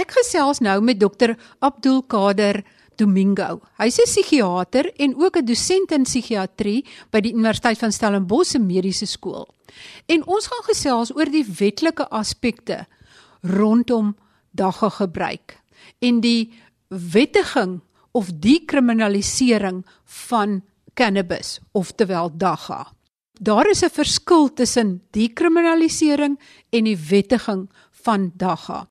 Ek 0.00 0.14
gesels 0.16 0.62
nou 0.64 0.78
met 0.84 0.96
dokter 1.00 1.34
Abdul 1.60 2.00
Kader 2.08 2.62
Domingo. 2.96 3.60
Hy's 3.76 3.98
'n 3.98 4.08
psigiater 4.08 4.92
en 4.96 5.14
ook 5.14 5.36
'n 5.36 5.44
dosent 5.44 5.92
in 5.92 6.04
psigiatrie 6.04 6.84
by 7.10 7.20
die 7.20 7.32
Universiteit 7.32 7.78
van 7.78 7.92
Stellenbosch 7.92 8.50
se 8.50 8.58
Mediese 8.58 9.06
Skool. 9.06 9.48
En 10.06 10.26
ons 10.26 10.46
gaan 10.46 10.64
gesels 10.64 11.12
oor 11.16 11.24
die 11.24 11.44
wetlike 11.44 12.08
aspekte 12.08 12.86
rondom 13.42 14.16
dagga 14.50 14.88
gebruik 14.88 15.58
en 16.00 16.20
die 16.20 16.52
wettiging 16.88 17.80
of 18.12 18.30
die 18.32 18.64
kriminalisering 18.64 19.84
van 20.04 20.62
cannabis 20.94 21.60
oftewel 21.72 22.30
dagga. 22.36 22.92
Daar 23.40 23.68
is 23.70 23.82
'n 23.82 23.90
verskil 23.90 24.52
tussen 24.54 25.02
die 25.10 25.28
kriminalisering 25.28 26.38
en 26.70 26.84
die 26.84 26.98
wettiging 26.98 27.68
van 27.90 28.32
dagga. 28.36 28.88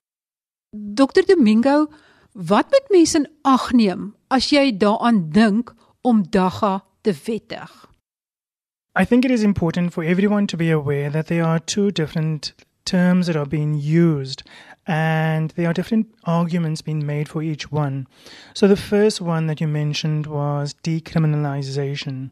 Dr 0.76 1.22
Domingo, 1.26 1.88
wat 2.32 2.66
moet 2.70 2.88
mense 2.88 3.16
in 3.18 3.28
ag 3.42 3.72
neem 3.72 4.14
as 4.30 4.50
jy 4.54 4.70
daaraan 4.78 5.32
dink 5.34 5.72
om 6.06 6.22
dagga 6.22 6.84
te 7.02 7.14
wettig? 7.26 7.72
I 8.94 9.04
think 9.04 9.24
it 9.24 9.32
is 9.32 9.42
important 9.42 9.92
for 9.92 10.04
everyone 10.04 10.46
to 10.46 10.56
be 10.56 10.70
aware 10.70 11.10
that 11.10 11.26
there 11.26 11.44
are 11.44 11.58
two 11.58 11.90
different 11.90 12.54
terms 12.84 13.26
that 13.26 13.34
are 13.34 13.48
being 13.48 13.74
used 13.74 14.44
and 14.86 15.50
there 15.56 15.66
are 15.66 15.74
different 15.74 16.06
arguments 16.24 16.82
being 16.82 17.04
made 17.04 17.28
for 17.28 17.42
each 17.42 17.72
one. 17.72 18.06
So 18.54 18.68
the 18.68 18.76
first 18.76 19.20
one 19.20 19.48
that 19.48 19.60
you 19.60 19.66
mentioned 19.66 20.28
was 20.28 20.74
decriminalization. 20.84 22.30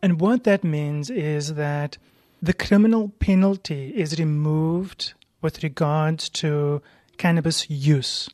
And 0.00 0.20
what 0.22 0.44
that 0.44 0.64
means 0.64 1.10
is 1.10 1.54
that 1.54 1.98
the 2.40 2.54
criminal 2.54 3.10
penalty 3.18 3.92
is 3.94 4.18
removed 4.18 5.12
with 5.42 5.62
regards 5.62 6.30
to 6.30 6.80
cannabis 7.18 7.68
use. 7.68 8.28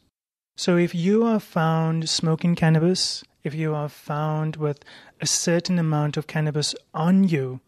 So 0.57 0.77
if 0.77 0.95
you 0.95 1.25
are 1.25 1.41
found 1.41 2.09
smoking 2.09 2.55
cannabis, 2.55 3.25
if 3.43 3.55
you 3.55 3.75
are 3.75 3.89
found 3.89 4.57
with 4.57 4.85
a 5.21 5.27
certain 5.27 5.79
amount 5.79 6.17
of 6.17 6.27
cannabis 6.27 6.75
on 6.95 7.25
you, 7.25 7.61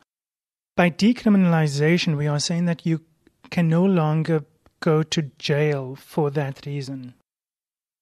by 0.77 0.91
decriminalization, 0.91 2.17
we 2.17 2.27
are 2.27 2.39
saying 2.39 2.67
that 2.67 2.87
you 2.87 3.00
can 3.50 3.69
no 3.69 3.84
longer 3.84 4.44
go 4.81 5.03
to 5.03 5.31
jail 5.39 5.97
for 5.97 6.31
that 6.31 6.64
reason. 6.67 7.14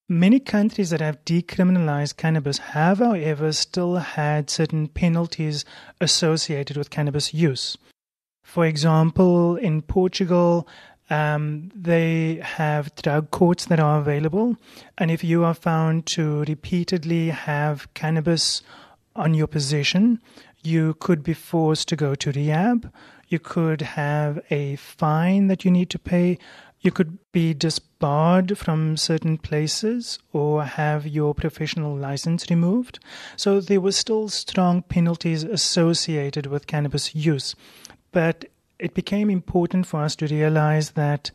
Many 0.09 0.39
countries 0.39 0.91
that 0.91 1.01
have 1.01 1.25
decriminalized 1.25 2.19
cannabis 2.19 2.59
have, 2.59 2.99
however, 2.99 3.53
still 3.53 3.97
had 3.97 4.51
certain 4.51 4.89
penalties 4.89 5.65
associated 6.01 6.77
with 6.77 6.91
cannabis 6.91 7.33
use. 7.33 7.79
For 8.43 8.67
example, 8.67 9.57
in 9.57 9.81
Portugal, 9.81 10.69
um, 11.11 11.71
they 11.75 12.41
have 12.43 12.95
drug 12.97 13.31
courts 13.31 13.67
that 13.67 13.81
are 13.81 14.01
available, 14.01 14.57
and 14.99 15.11
if 15.11 15.23
you 15.23 15.45
are 15.45 15.55
found 15.55 16.07
to 16.07 16.45
repeatedly 16.45 17.29
have 17.29 17.93
cannabis 17.95 18.63
on 19.15 19.35
your 19.35 19.47
possession, 19.47 20.21
you 20.63 20.95
could 20.95 21.23
be 21.23 21.35
forced 21.35 21.89
to 21.89 21.97
go 21.97 22.15
to 22.15 22.33
rehab. 22.33 22.91
You 23.29 23.39
could 23.39 23.83
have 23.83 24.41
a 24.51 24.77
fine 24.77 25.49
that 25.49 25.65
you 25.65 25.71
need 25.71 25.91
to 25.91 25.99
pay, 25.99 26.39
you 26.85 26.91
could 26.91 27.19
be 27.33 27.55
disbarred 27.55 28.59
from 28.59 28.99
certain 28.99 29.39
places 29.39 30.19
or 30.33 30.65
have 30.65 31.07
your 31.07 31.35
professional 31.35 31.97
license 31.97 32.51
removed. 32.51 32.99
So 33.37 33.61
there 33.61 33.81
were 33.81 33.93
still 33.93 34.29
strong 34.29 34.83
penalties 34.83 35.45
associated 35.45 36.47
with 36.47 36.67
cannabis 36.67 37.15
use. 37.15 37.55
But 38.13 38.45
it 38.85 38.95
became 38.95 39.31
important 39.31 39.87
for 39.87 40.03
us 40.03 40.15
to 40.17 40.27
realize 40.27 40.91
that 40.91 41.31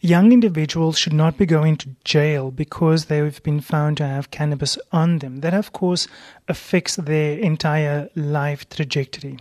young 0.00 0.32
individuals 0.32 0.98
should 0.98 1.12
not 1.12 1.38
be 1.38 1.46
going 1.46 1.76
to 1.76 1.94
jail 2.04 2.50
because 2.50 3.06
they've 3.06 3.42
been 3.42 3.60
found 3.60 3.96
to 3.96 4.06
have 4.06 4.30
cannabis 4.30 4.78
on 4.92 5.18
them. 5.18 5.40
That, 5.40 5.54
of 5.54 5.72
course, 5.72 6.08
affects 6.48 6.96
their 6.96 7.38
entire 7.38 8.08
life 8.14 8.68
trajectory. 8.68 9.38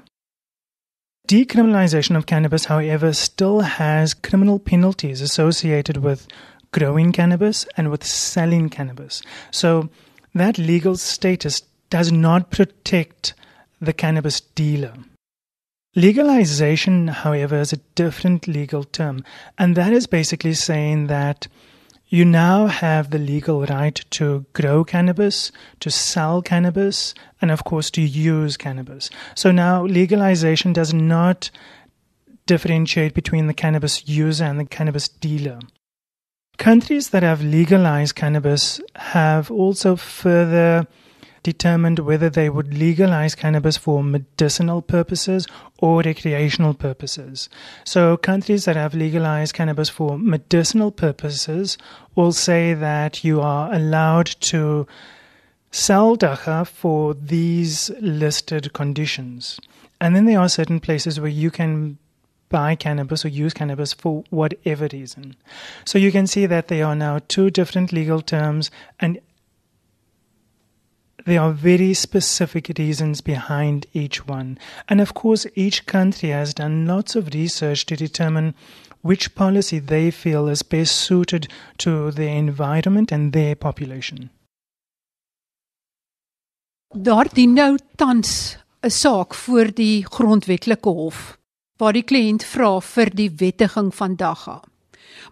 Decriminalization 1.28 2.16
of 2.16 2.28
cannabis, 2.28 2.66
however, 2.66 3.12
still 3.14 3.62
has 3.62 4.14
criminal 4.14 4.60
penalties 4.60 5.22
associated 5.22 5.98
with 5.98 6.28
growing 6.72 7.12
cannabis 7.12 7.66
and 7.76 7.90
with 7.90 8.04
selling 8.04 8.70
cannabis. 8.70 9.24
So 9.50 9.90
that 10.36 10.60
legal 10.60 10.98
status 10.98 11.64
does 11.90 12.12
not 12.12 12.52
protect 12.52 13.34
the 13.82 13.94
cannabis 13.94 14.42
dealer. 14.42 14.94
Legalization, 15.96 17.08
however, 17.08 17.60
is 17.62 17.72
a 17.72 17.78
different 17.96 18.48
legal 18.48 18.84
term, 18.84 19.24
and 19.58 19.76
that 19.76 19.94
is 19.94 20.08
basically 20.08 20.54
saying 20.54 21.08
that 21.08 21.48
you 22.08 22.26
now 22.26 22.68
have 22.68 23.12
the 23.12 23.18
legal 23.18 23.66
right 23.66 24.04
to 24.10 24.46
grow 24.52 24.84
cannabis, 24.84 25.54
to 25.80 25.90
sell 25.90 26.42
cannabis, 26.42 27.14
and 27.42 27.50
of 27.50 27.64
course 27.64 27.90
to 27.92 28.02
use 28.02 28.58
cannabis. 28.58 29.10
So 29.36 29.52
now 29.52 29.86
legalization 29.86 30.74
does 30.74 30.94
not 30.94 31.50
differentiate 32.46 33.14
between 33.14 33.48
the 33.48 33.54
cannabis 33.54 34.08
user 34.08 34.44
and 34.44 34.60
the 34.60 34.66
cannabis 34.66 35.08
dealer. 35.08 35.60
Countries 36.58 37.10
that 37.10 37.24
have 37.24 37.42
legalized 37.42 38.16
cannabis 38.16 38.80
have 38.96 39.50
also 39.50 39.96
further 39.96 40.88
determined 41.46 42.00
whether 42.00 42.28
they 42.28 42.50
would 42.50 42.74
legalize 42.74 43.36
cannabis 43.36 43.78
for 43.78 44.04
medicinal 44.04 44.82
purposes 44.82 45.46
or 45.78 46.02
recreational 46.02 46.74
purposes. 46.74 47.50
So, 47.84 48.18
countries 48.18 48.66
that 48.66 48.76
have 48.76 48.96
legalized 48.96 49.54
cannabis 49.54 49.88
for 49.88 50.18
medicinal 50.18 50.92
purposes 50.92 51.78
will 52.16 52.32
say 52.32 52.74
that 52.74 53.24
you 53.24 53.42
are 53.42 53.72
allowed 53.72 54.26
to 54.52 54.88
sell 55.70 56.18
dagga 56.18 56.66
for 56.66 57.14
these 57.14 57.92
listed 58.02 58.74
conditions. 58.74 59.60
And 60.02 60.16
then 60.16 60.26
there 60.26 60.40
are 60.40 60.50
certain 60.50 60.80
places 60.80 61.20
where 61.20 61.30
you 61.44 61.52
can 61.52 62.00
buy 62.50 62.74
cannabis 62.74 63.24
or 63.24 63.28
use 63.28 63.54
cannabis 63.54 63.94
for 63.94 64.24
whatever 64.32 64.88
reason. 64.92 65.36
So 65.84 66.00
you 66.00 66.12
can 66.12 66.26
see 66.26 66.48
that 66.48 66.70
there 66.70 66.86
are 66.88 66.96
now 66.96 67.20
two 67.28 67.52
different 67.52 67.94
legal 67.94 68.22
terms, 68.22 68.72
and 69.00 69.20
there 71.26 71.42
are 71.42 71.52
very 71.52 71.94
specific 71.94 72.72
reasons 72.78 73.22
behind 73.22 73.88
each 73.94 74.28
one. 74.28 74.58
And 74.88 75.02
of 75.02 75.14
course, 75.14 75.48
each 75.56 75.86
country 75.86 76.30
has 76.30 76.54
done 76.54 76.86
lots 76.86 77.16
of 77.16 77.34
research 77.34 77.86
to 77.88 77.96
determine 77.96 78.54
which 79.02 79.36
policy 79.36 79.80
they 79.80 80.12
feel 80.12 80.48
is 80.48 80.64
best 80.64 80.96
suited 80.96 81.48
to 81.80 82.12
their 82.12 82.36
environment 82.36 83.12
and 83.12 83.34
their 83.34 83.56
population. 83.56 84.30
Daar 86.96 87.28
dien 87.34 87.54
nou 87.54 87.78
tans 87.96 88.58
'n 88.82 88.90
saak 88.90 89.34
voor 89.34 89.74
die 89.74 90.06
grondwetlike 90.06 90.90
hof 90.90 91.38
waar 91.78 91.94
die 91.94 92.04
kliënt 92.04 92.44
vra 92.44 92.80
vir 92.80 93.10
die 93.10 93.32
wettiging 93.32 93.96
van 93.96 94.16
dagga. 94.16 94.62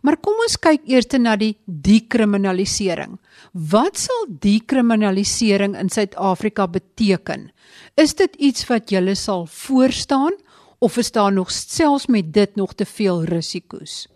Maar 0.02 0.18
kom 0.18 0.40
ons 0.46 0.60
kyk 0.60 0.86
eers 0.90 1.08
na 1.18 1.36
die 1.36 1.58
dekriminalisering. 1.66 3.20
Wat 3.52 3.98
sal 3.98 4.26
dekriminalisering 4.30 5.76
in 5.80 5.90
Suid-Afrika 5.90 6.68
beteken? 6.68 7.52
Is 7.96 8.16
dit 8.16 8.36
iets 8.36 8.68
wat 8.68 8.90
julle 8.90 9.16
sal 9.16 9.46
voorstaan 9.46 10.34
of 10.80 10.98
is 10.98 11.12
daar 11.12 11.32
nog 11.32 11.52
selfs 11.52 12.08
met 12.08 12.34
dit 12.34 12.56
nog 12.56 12.74
te 12.74 12.86
veel 12.86 13.24
risiko's? 13.24 14.08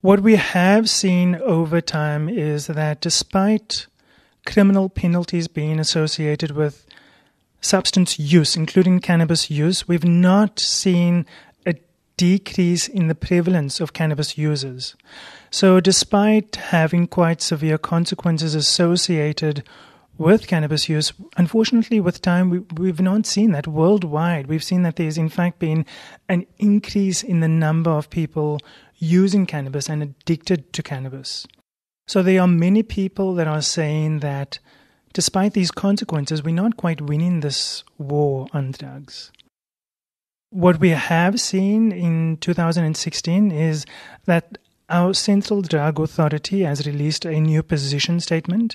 What 0.00 0.20
we 0.20 0.36
have 0.36 0.86
seen 0.86 1.42
over 1.42 1.84
time 1.84 2.32
is 2.32 2.66
that 2.66 3.02
despite 3.02 3.86
criminal 4.44 4.88
penalties 4.88 5.52
being 5.52 5.78
associated 5.78 6.50
with 6.50 6.86
substance 7.60 8.18
use, 8.18 8.56
including 8.56 9.00
cannabis 9.00 9.50
use, 9.50 9.86
we've 9.86 10.08
not 10.08 10.58
seen 10.58 11.26
decrease 12.20 12.86
in 12.86 13.08
the 13.08 13.14
prevalence 13.14 13.80
of 13.80 13.94
cannabis 13.94 14.36
users. 14.36 14.94
So, 15.50 15.80
despite 15.80 16.56
having 16.56 17.06
quite 17.06 17.40
severe 17.40 17.78
consequences 17.78 18.54
associated 18.54 19.64
with 20.18 20.46
cannabis 20.46 20.86
use, 20.86 21.14
unfortunately, 21.38 21.98
with 21.98 22.20
time, 22.20 22.50
we, 22.50 22.58
we've 22.76 23.00
not 23.00 23.24
seen 23.24 23.52
that 23.52 23.66
worldwide. 23.66 24.48
We've 24.48 24.62
seen 24.62 24.82
that 24.82 24.96
there's, 24.96 25.16
in 25.16 25.30
fact, 25.30 25.60
been 25.60 25.86
an 26.28 26.44
increase 26.58 27.22
in 27.22 27.40
the 27.40 27.48
number 27.48 27.90
of 27.90 28.10
people 28.10 28.60
using 28.98 29.46
cannabis 29.46 29.88
and 29.88 30.02
addicted 30.02 30.74
to 30.74 30.82
cannabis. 30.82 31.46
So, 32.06 32.22
there 32.22 32.42
are 32.42 32.46
many 32.46 32.82
people 32.82 33.34
that 33.36 33.48
are 33.48 33.62
saying 33.62 34.18
that 34.18 34.58
despite 35.14 35.54
these 35.54 35.70
consequences, 35.70 36.42
we're 36.42 36.54
not 36.54 36.76
quite 36.76 37.00
winning 37.00 37.40
this 37.40 37.82
war 37.96 38.46
on 38.52 38.72
drugs. 38.72 39.32
What 40.52 40.80
we 40.80 40.90
have 40.90 41.40
seen 41.40 41.92
in 41.92 42.36
2016 42.38 43.52
is 43.52 43.86
that 44.24 44.58
our 44.88 45.14
Central 45.14 45.62
Drug 45.62 46.00
Authority 46.00 46.62
has 46.62 46.88
released 46.88 47.24
a 47.24 47.38
new 47.38 47.62
position 47.62 48.18
statement 48.18 48.74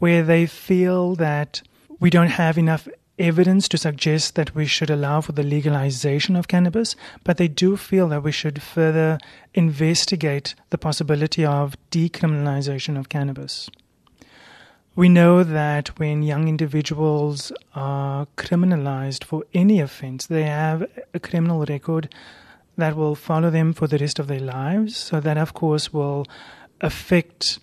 where 0.00 0.24
they 0.24 0.46
feel 0.46 1.14
that 1.14 1.62
we 2.00 2.10
don't 2.10 2.30
have 2.30 2.58
enough 2.58 2.88
evidence 3.20 3.68
to 3.68 3.78
suggest 3.78 4.34
that 4.34 4.56
we 4.56 4.66
should 4.66 4.90
allow 4.90 5.20
for 5.20 5.30
the 5.30 5.44
legalization 5.44 6.34
of 6.34 6.48
cannabis, 6.48 6.96
but 7.22 7.36
they 7.36 7.46
do 7.46 7.76
feel 7.76 8.08
that 8.08 8.24
we 8.24 8.32
should 8.32 8.60
further 8.60 9.18
investigate 9.54 10.56
the 10.70 10.78
possibility 10.78 11.44
of 11.44 11.76
decriminalization 11.92 12.98
of 12.98 13.08
cannabis. 13.08 13.70
We 14.94 15.08
know 15.08 15.42
that 15.42 15.98
when 15.98 16.22
young 16.22 16.48
individuals 16.48 17.50
are 17.74 18.26
criminalized 18.36 19.24
for 19.24 19.44
any 19.54 19.80
offense, 19.80 20.26
they 20.26 20.42
have 20.42 20.86
a 21.14 21.18
criminal 21.18 21.64
record 21.64 22.12
that 22.76 22.94
will 22.94 23.14
follow 23.14 23.48
them 23.48 23.72
for 23.72 23.86
the 23.86 23.96
rest 23.96 24.18
of 24.18 24.26
their 24.26 24.40
lives. 24.40 24.94
So, 24.94 25.18
that 25.20 25.38
of 25.38 25.54
course 25.54 25.94
will 25.94 26.26
affect 26.82 27.58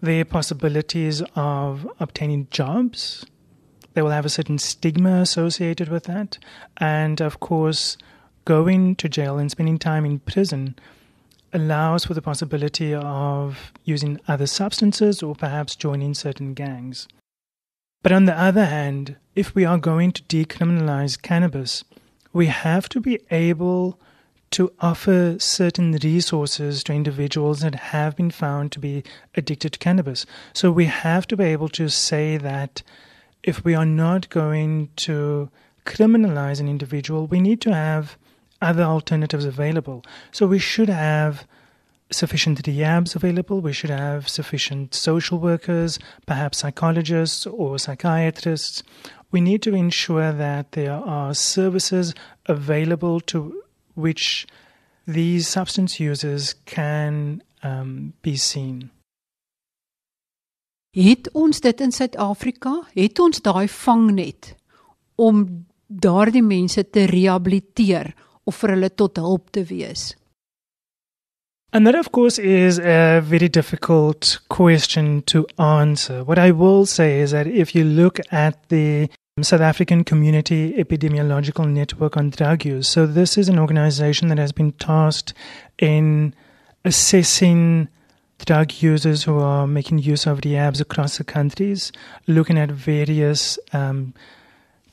their 0.00 0.24
possibilities 0.24 1.22
of 1.36 1.88
obtaining 2.00 2.48
jobs. 2.50 3.24
They 3.94 4.02
will 4.02 4.10
have 4.10 4.26
a 4.26 4.30
certain 4.30 4.58
stigma 4.58 5.20
associated 5.20 5.88
with 5.88 6.04
that. 6.04 6.38
And 6.78 7.20
of 7.20 7.38
course, 7.38 7.96
going 8.44 8.96
to 8.96 9.08
jail 9.08 9.38
and 9.38 9.48
spending 9.48 9.78
time 9.78 10.04
in 10.04 10.18
prison 10.20 10.74
allows 11.52 12.04
for 12.04 12.14
the 12.14 12.22
possibility 12.22 12.94
of 12.94 13.72
using 13.84 14.20
other 14.28 14.46
substances 14.46 15.22
or 15.22 15.34
perhaps 15.34 15.76
joining 15.76 16.14
certain 16.14 16.54
gangs. 16.54 17.08
But 18.02 18.12
on 18.12 18.26
the 18.26 18.38
other 18.38 18.66
hand, 18.66 19.16
if 19.34 19.54
we 19.54 19.64
are 19.64 19.78
going 19.78 20.12
to 20.12 20.22
decriminalize 20.22 21.20
cannabis, 21.20 21.84
we 22.32 22.46
have 22.46 22.88
to 22.90 23.00
be 23.00 23.20
able 23.30 23.98
to 24.50 24.72
offer 24.80 25.36
certain 25.38 25.92
resources 26.02 26.82
to 26.84 26.92
individuals 26.92 27.60
that 27.60 27.74
have 27.74 28.16
been 28.16 28.30
found 28.30 28.72
to 28.72 28.78
be 28.78 29.02
addicted 29.34 29.72
to 29.72 29.78
cannabis. 29.78 30.24
So 30.54 30.70
we 30.70 30.86
have 30.86 31.26
to 31.26 31.36
be 31.36 31.44
able 31.44 31.68
to 31.70 31.88
say 31.88 32.36
that 32.38 32.82
if 33.42 33.64
we 33.64 33.74
are 33.74 33.86
not 33.86 34.28
going 34.30 34.90
to 34.96 35.50
criminalize 35.84 36.60
an 36.60 36.68
individual, 36.68 37.26
we 37.26 37.40
need 37.40 37.60
to 37.62 37.74
have 37.74 38.16
other 38.60 38.82
alternatives 38.82 39.44
available. 39.44 40.04
So 40.32 40.46
we 40.46 40.58
should 40.58 40.88
have 40.88 41.46
sufficient 42.10 42.62
DABs 42.62 43.14
available. 43.14 43.60
We 43.60 43.72
should 43.72 43.90
have 43.90 44.28
sufficient 44.28 44.94
social 44.94 45.38
workers, 45.38 45.98
perhaps 46.26 46.58
psychologists 46.58 47.46
or 47.46 47.78
psychiatrists. 47.78 48.82
We 49.30 49.40
need 49.40 49.62
to 49.62 49.74
ensure 49.74 50.32
that 50.32 50.72
there 50.72 50.94
are 50.94 51.34
services 51.34 52.14
available 52.46 53.20
to 53.20 53.62
which 53.94 54.46
these 55.06 55.46
substance 55.48 56.00
users 56.00 56.54
can 56.64 57.42
um, 57.62 58.14
be 58.22 58.36
seen. 58.36 58.90
Het 60.90 61.30
ons 61.32 61.60
dit 61.60 61.80
in 61.80 61.92
Suid-Afrika? 61.92 62.82
Het 62.92 63.18
ons 63.18 63.40
daai 63.44 63.68
vangnet 63.68 64.54
om 65.14 65.66
daardie 65.86 66.42
mense 66.42 66.90
te 66.90 67.04
rehabiliteer 67.04 68.14
of 68.48 68.62
vir 68.62 68.74
hulle 68.74 68.90
tot 69.02 69.20
hulp 69.24 69.52
te 69.52 69.64
wees? 69.68 70.08
And 71.70 71.86
that, 71.86 71.94
of 71.94 72.12
course, 72.12 72.38
is 72.38 72.78
a 72.78 73.20
very 73.20 73.48
difficult 73.48 74.38
question 74.48 75.20
to 75.22 75.46
answer. 75.58 76.24
What 76.24 76.38
I 76.38 76.50
will 76.50 76.86
say 76.86 77.20
is 77.20 77.32
that 77.32 77.46
if 77.46 77.74
you 77.74 77.84
look 77.84 78.20
at 78.32 78.56
the 78.70 79.10
South 79.42 79.60
African 79.60 80.02
Community 80.02 80.72
Epidemiological 80.78 81.68
Network 81.68 82.16
on 82.16 82.30
Drug 82.30 82.64
Use, 82.64 82.88
so 82.88 83.06
this 83.06 83.36
is 83.36 83.50
an 83.50 83.58
organization 83.58 84.28
that 84.28 84.38
has 84.38 84.50
been 84.50 84.72
tasked 84.72 85.34
in 85.78 86.34
assessing 86.86 87.88
drug 88.46 88.72
users 88.80 89.24
who 89.24 89.38
are 89.38 89.66
making 89.66 89.98
use 89.98 90.26
of 90.26 90.40
rehabs 90.40 90.80
across 90.80 91.18
the 91.18 91.24
countries, 91.24 91.92
looking 92.26 92.56
at 92.56 92.70
various 92.70 93.58
um, 93.74 94.14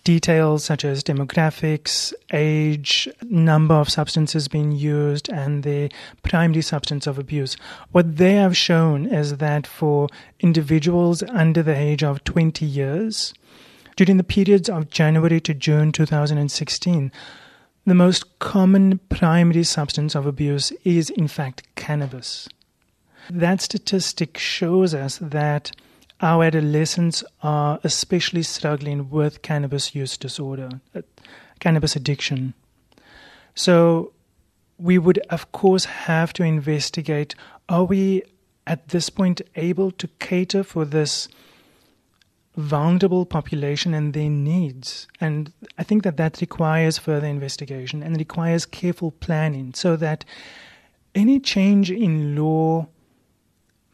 details 0.06 0.64
such 0.64 0.86
as 0.86 1.04
demographics, 1.04 2.14
age, 2.32 3.10
number 3.24 3.74
of 3.74 3.90
substances 3.90 4.48
being 4.48 4.72
used, 4.72 5.28
and 5.30 5.64
the 5.64 5.92
primary 6.24 6.62
substance 6.62 7.08
of 7.08 7.20
abuse. 7.20 7.58
What 7.92 8.16
they 8.16 8.36
have 8.36 8.56
shown 8.56 9.08
is 9.08 9.38
that 9.38 9.68
for 9.68 10.08
individuals 10.40 11.24
under 11.24 11.62
the 11.62 11.76
age 11.76 12.04
of 12.04 12.24
20 12.24 12.64
years, 12.64 13.34
during 13.98 14.18
the 14.18 14.24
periods 14.24 14.70
of 14.70 14.90
January 14.90 15.42
to 15.42 15.54
June 15.54 15.92
2016, 15.92 17.12
the 17.86 17.96
most 17.96 18.40
common 18.40 19.00
primary 19.10 19.64
substance 19.64 20.16
of 20.16 20.26
abuse 20.26 20.72
is, 20.84 21.10
in 21.10 21.28
fact, 21.28 21.64
cannabis. 21.76 22.48
That 23.30 23.60
statistic 23.60 24.38
shows 24.38 24.94
us 24.94 25.18
that 25.20 25.72
our 26.22 26.46
adolescents 26.46 27.24
are 27.44 27.80
especially 27.84 28.44
struggling 28.44 29.10
with 29.10 29.42
cannabis 29.42 29.94
use 29.94 30.18
disorder, 30.18 30.70
uh, 30.96 31.02
cannabis 31.60 31.96
addiction. 31.96 32.54
So 33.54 34.14
we 34.78 34.98
would, 34.98 35.18
of 35.30 35.52
course, 35.52 35.86
have 35.86 36.34
to 36.34 36.44
investigate 36.44 37.36
are 37.68 37.84
we 37.84 38.24
at 38.68 38.90
this 38.90 39.10
point 39.10 39.42
able 39.56 39.92
to 39.92 40.08
cater 40.20 40.64
for 40.64 40.86
this 40.86 41.28
vulnerable 42.56 43.26
population 43.26 43.94
and 43.94 44.14
their 44.14 44.30
needs? 44.30 45.08
And 45.20 45.52
I 45.78 45.84
think 45.84 46.04
that 46.04 46.18
that 46.18 46.42
requires 46.42 46.98
further 46.98 47.28
investigation 47.28 48.04
and 48.04 48.18
requires 48.18 48.66
careful 48.66 49.12
planning 49.12 49.74
so 49.74 49.96
that 49.98 50.26
any 51.14 51.40
change 51.40 51.90
in 51.90 52.36
law 52.36 52.88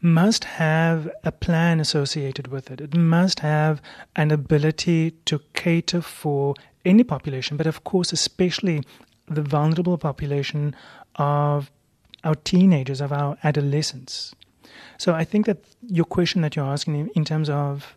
must 0.02 0.44
have 0.44 1.08
a 1.22 1.30
plan 1.30 1.78
associated 1.80 2.48
with 2.48 2.70
it. 2.70 2.80
It 2.80 2.94
must 2.96 3.40
have 3.40 3.80
an 4.16 4.30
ability 4.30 5.12
to 5.26 5.40
cater 5.54 6.02
for 6.02 6.54
any 6.84 7.04
population, 7.04 7.56
but 7.56 7.66
of 7.66 7.84
course, 7.84 8.12
especially 8.12 8.82
the 9.26 9.42
vulnerable 9.42 9.96
population 9.96 10.74
of 11.16 11.70
our 12.24 12.34
teenagers, 12.34 13.00
of 13.00 13.12
our 13.12 13.38
adolescents. 13.44 14.34
So 14.98 15.14
I 15.14 15.24
think 15.24 15.46
that 15.46 15.58
your 15.86 16.04
question 16.04 16.42
that 16.42 16.56
you're 16.56 16.64
asking 16.64 17.10
in 17.14 17.24
terms 17.24 17.48
of 17.48 17.96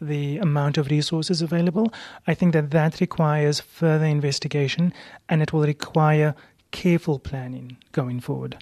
the 0.00 0.38
amount 0.38 0.78
of 0.78 0.90
resources 0.90 1.40
available, 1.40 1.92
I 2.26 2.34
think 2.34 2.52
that 2.52 2.70
that 2.72 3.00
requires 3.00 3.60
further 3.60 4.04
investigation 4.06 4.92
and 5.28 5.42
it 5.42 5.52
will 5.52 5.62
require 5.62 6.34
careful 6.72 7.18
planning 7.18 7.76
going 7.92 8.20
forward. 8.20 8.56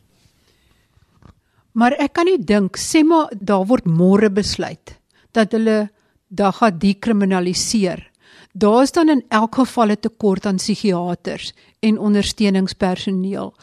Maar 1.73 1.95
ek 2.03 2.13
kan 2.19 2.27
nie 2.27 2.39
dink 2.39 2.79
sê 2.79 3.03
maar 3.07 3.31
daar 3.39 3.67
word 3.67 3.87
môre 3.87 4.31
besluit 4.31 4.97
dat 5.33 5.53
hulle 5.55 5.91
dag 6.29 6.57
gaan 6.59 6.79
dekriminaliseer. 6.79 8.11
Daar 8.53 8.83
is 8.83 8.93
dan 8.93 9.09
in 9.09 9.25
elk 9.29 9.55
geval 9.55 9.91
'n 9.91 10.01
tekort 10.01 10.47
aan 10.47 10.57
psigiaters 10.57 11.55
en 11.81 11.99
ondersteuningspersoneel. 11.99 13.55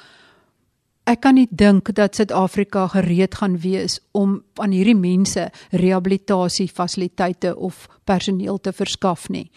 Ek 1.03 1.19
kan 1.19 1.35
nie 1.35 1.47
dink 1.49 1.93
dat 1.95 2.15
Suid-Afrika 2.15 2.87
gereed 2.87 3.35
gaan 3.35 3.57
wees 3.57 3.99
om 4.11 4.43
aan 4.53 4.71
hierdie 4.71 4.95
mense 4.95 5.51
rehabilitasie 5.71 6.67
fasiliteite 6.67 7.55
of 7.55 7.87
personeel 8.03 8.59
te 8.59 8.73
verskaf 8.73 9.29
nie. 9.29 9.51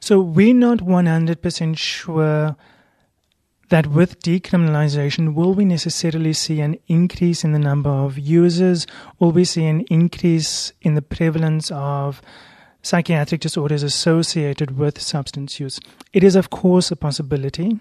So 0.00 0.32
we're 0.32 0.54
not 0.54 0.80
100% 0.80 1.78
sure 1.78 2.56
that 3.68 3.88
with 3.88 4.20
decriminalization, 4.22 5.34
will 5.34 5.54
we 5.54 5.64
necessarily 5.64 6.32
see 6.32 6.60
an 6.60 6.78
increase 6.86 7.42
in 7.42 7.52
the 7.52 7.58
number 7.58 7.90
of 7.90 8.18
users? 8.18 8.86
Will 9.18 9.32
we 9.32 9.44
see 9.44 9.64
an 9.64 9.80
increase 9.82 10.72
in 10.82 10.94
the 10.94 11.02
prevalence 11.02 11.70
of 11.72 12.22
psychiatric 12.82 13.40
disorders 13.40 13.82
associated 13.82 14.78
with 14.78 15.00
substance 15.00 15.58
use? 15.58 15.80
It 16.12 16.22
is, 16.22 16.36
of 16.36 16.50
course, 16.50 16.90
a 16.90 16.96
possibility. 16.96 17.80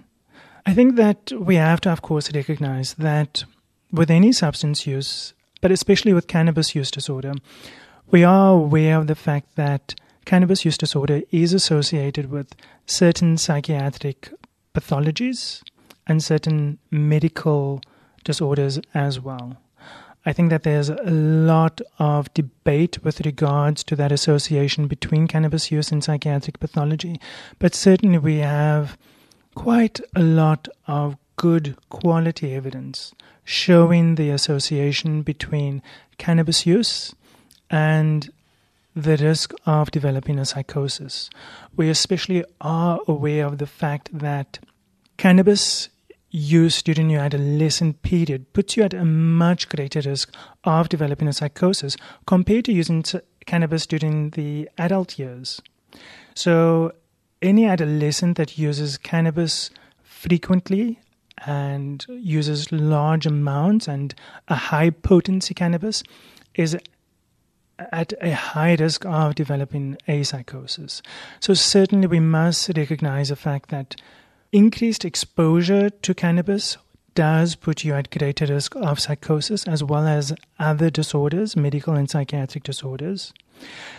I 0.65 0.73
think 0.73 0.95
that 0.95 1.31
we 1.31 1.55
have 1.55 1.81
to, 1.81 1.91
of 1.91 2.01
course, 2.01 2.33
recognize 2.33 2.95
that 2.95 3.43
with 3.91 4.09
any 4.09 4.31
substance 4.31 4.87
use, 4.87 5.33
but 5.61 5.71
especially 5.71 6.13
with 6.13 6.27
cannabis 6.27 6.73
use 6.73 6.89
disorder, 6.89 7.33
we 8.09 8.23
are 8.23 8.53
aware 8.53 8.97
of 8.97 9.05
the 9.05 9.15
fact 9.15 9.55
that 9.55 9.93
cannabis 10.25 10.65
use 10.65 10.77
disorder 10.77 11.21
is 11.31 11.53
associated 11.53 12.31
with 12.31 12.55
certain 12.87 13.37
psychiatric 13.37 14.31
pathologies 14.73 15.61
and 16.07 16.23
certain 16.23 16.77
medical 16.91 17.81
disorders 18.23 18.79
as 18.93 19.19
well. 19.19 19.57
I 20.25 20.33
think 20.33 20.49
that 20.49 20.63
there's 20.63 20.89
a 20.89 21.11
lot 21.11 21.81
of 21.99 22.33
debate 22.33 23.03
with 23.03 23.23
regards 23.25 23.83
to 23.83 23.95
that 23.97 24.11
association 24.11 24.87
between 24.87 25.27
cannabis 25.27 25.71
use 25.71 25.91
and 25.91 26.03
psychiatric 26.03 26.59
pathology, 26.59 27.19
but 27.59 27.75
certainly 27.75 28.17
we 28.17 28.37
have 28.37 28.97
quite 29.53 30.01
a 30.15 30.23
lot 30.23 30.67
of 30.87 31.17
good 31.35 31.77
quality 31.89 32.55
evidence 32.55 33.13
showing 33.43 34.15
the 34.15 34.31
association 34.31 35.21
between 35.21 35.83
cannabis 36.17 36.65
use 36.65 37.13
and 37.69 38.31
the 38.95 39.17
risk 39.17 39.53
of 39.65 39.91
developing 39.91 40.39
a 40.39 40.45
psychosis. 40.45 41.29
We 41.75 41.89
especially 41.89 42.43
are 42.61 42.99
aware 43.07 43.45
of 43.45 43.59
the 43.59 43.67
fact 43.67 44.09
that 44.11 44.57
cannabis 45.17 45.89
use 46.35 46.81
during 46.81 47.09
your 47.09 47.21
adolescent 47.21 48.01
period 48.01 48.51
puts 48.53 48.75
you 48.75 48.83
at 48.83 48.93
a 48.93 49.05
much 49.05 49.69
greater 49.69 50.01
risk 50.01 50.33
of 50.63 50.89
developing 50.89 51.27
a 51.27 51.33
psychosis 51.33 51.95
compared 52.27 52.65
to 52.65 52.73
using 52.73 53.03
cannabis 53.45 53.85
during 53.85 54.31
the 54.31 54.69
adult 54.77 55.17
years. 55.17 55.61
So, 56.33 56.91
any 57.41 57.65
adolescent 57.65 58.37
that 58.37 58.57
uses 58.57 58.97
cannabis 58.97 59.69
frequently 60.03 60.99
and 61.45 62.05
uses 62.09 62.71
large 62.71 63.25
amounts 63.25 63.87
and 63.87 64.13
a 64.47 64.55
high 64.55 64.89
potency 64.89 65.53
cannabis 65.53 66.03
is 66.55 66.77
at 67.91 68.13
a 68.21 68.31
high 68.31 68.75
risk 68.75 69.05
of 69.05 69.35
developing 69.35 69.97
a 70.07 70.23
psychosis. 70.23 71.01
So, 71.39 71.53
certainly, 71.53 72.07
we 72.07 72.19
must 72.19 72.69
recognize 72.75 73.29
the 73.29 73.35
fact 73.35 73.69
that 73.69 73.95
increased 74.55 75.03
exposure 75.03 75.89
to 75.89 76.13
cannabis 76.13 76.77
does 77.13 77.55
put 77.55 77.83
you 77.83 77.93
at 77.93 78.09
greater 78.09 78.45
risk 78.45 78.73
of 78.75 79.01
psychosis 79.01 79.67
as 79.67 79.83
well 79.83 80.07
as 80.07 80.33
other 80.59 80.89
disorders, 80.89 81.57
medical 81.57 81.93
and 81.93 82.09
psychiatric 82.09 82.63
disorders. 82.63 83.33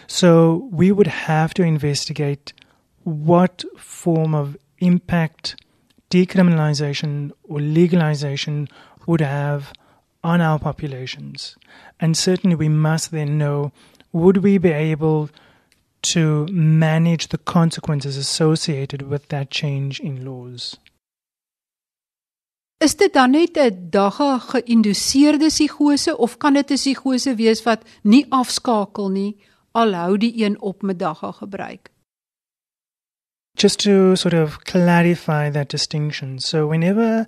So, 0.07 0.69
we 0.73 0.93
would 0.93 1.07
have 1.07 1.53
to 1.55 1.63
investigate 1.63 2.55
what 3.05 3.65
form 3.77 4.35
of 4.35 4.57
impact 4.79 5.57
decriminalization 6.11 7.33
or 7.45 7.61
legalization 7.61 8.69
would 9.07 9.21
have 9.21 9.73
on 10.25 10.41
our 10.41 10.59
populations. 10.59 11.57
And 12.01 12.17
certainly 12.17 12.57
we 12.57 12.69
must 12.69 13.11
then 13.11 13.39
know 13.39 13.73
would 14.13 14.39
we 14.39 14.59
be 14.59 14.71
able 14.71 15.31
to 16.13 16.47
manage 16.53 17.29
the 17.29 17.39
consequences 17.39 18.17
associated 18.17 19.03
with 19.03 19.29
that 19.29 19.51
change 19.51 20.01
in 20.01 20.25
laws? 20.25 20.77
Is 22.79 22.97
dit 22.97 23.13
dan 23.13 23.31
net 23.31 23.57
'n 23.57 23.89
dagga 23.91 24.39
geïnduseerde 24.39 25.47
psigose 25.47 26.17
of 26.17 26.37
kan 26.37 26.53
dit 26.53 26.71
'n 26.71 26.75
psigose 26.75 27.35
wees 27.35 27.63
wat 27.63 27.83
nie 28.03 28.27
afskakel 28.29 29.09
nie 29.09 29.37
al 29.73 29.93
hou 29.93 30.17
die 30.17 30.45
een 30.45 30.61
op 30.61 30.83
met 30.83 30.99
dagga 30.99 31.33
gebruik? 31.33 31.91
Just 33.59 33.79
to 33.79 34.15
sort 34.15 34.35
of 34.35 34.59
clarify 34.59 35.51
that 35.51 35.71
distinction. 35.71 36.39
So 36.39 36.67
whenever 36.69 37.27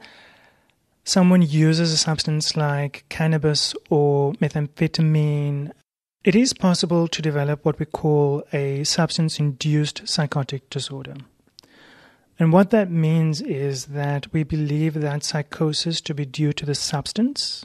someone 1.03 1.43
uses 1.43 1.93
a 1.93 1.97
substance 1.97 2.55
like 2.55 3.03
cannabis 3.09 3.75
or 3.89 4.35
methamphetamine, 4.41 5.71
it 6.25 6.35
is 6.35 6.53
possible 6.53 7.07
to 7.09 7.23
develop 7.23 7.65
what 7.65 7.79
we 7.79 7.87
call 7.87 8.43
a 8.53 8.85
substance 8.85 9.39
induced 9.39 10.07
psychotic 10.07 10.69
disorder. 10.69 11.15
And 12.39 12.53
what 12.53 12.71
that 12.71 12.91
means 12.91 13.41
is 13.41 13.87
that 13.87 14.33
we 14.33 14.43
believe 14.43 14.95
that 14.95 15.25
psychosis 15.25 16.01
to 16.03 16.15
be 16.15 16.25
due 16.25 16.53
to 16.53 16.67
the 16.67 16.75
substance. 16.75 17.65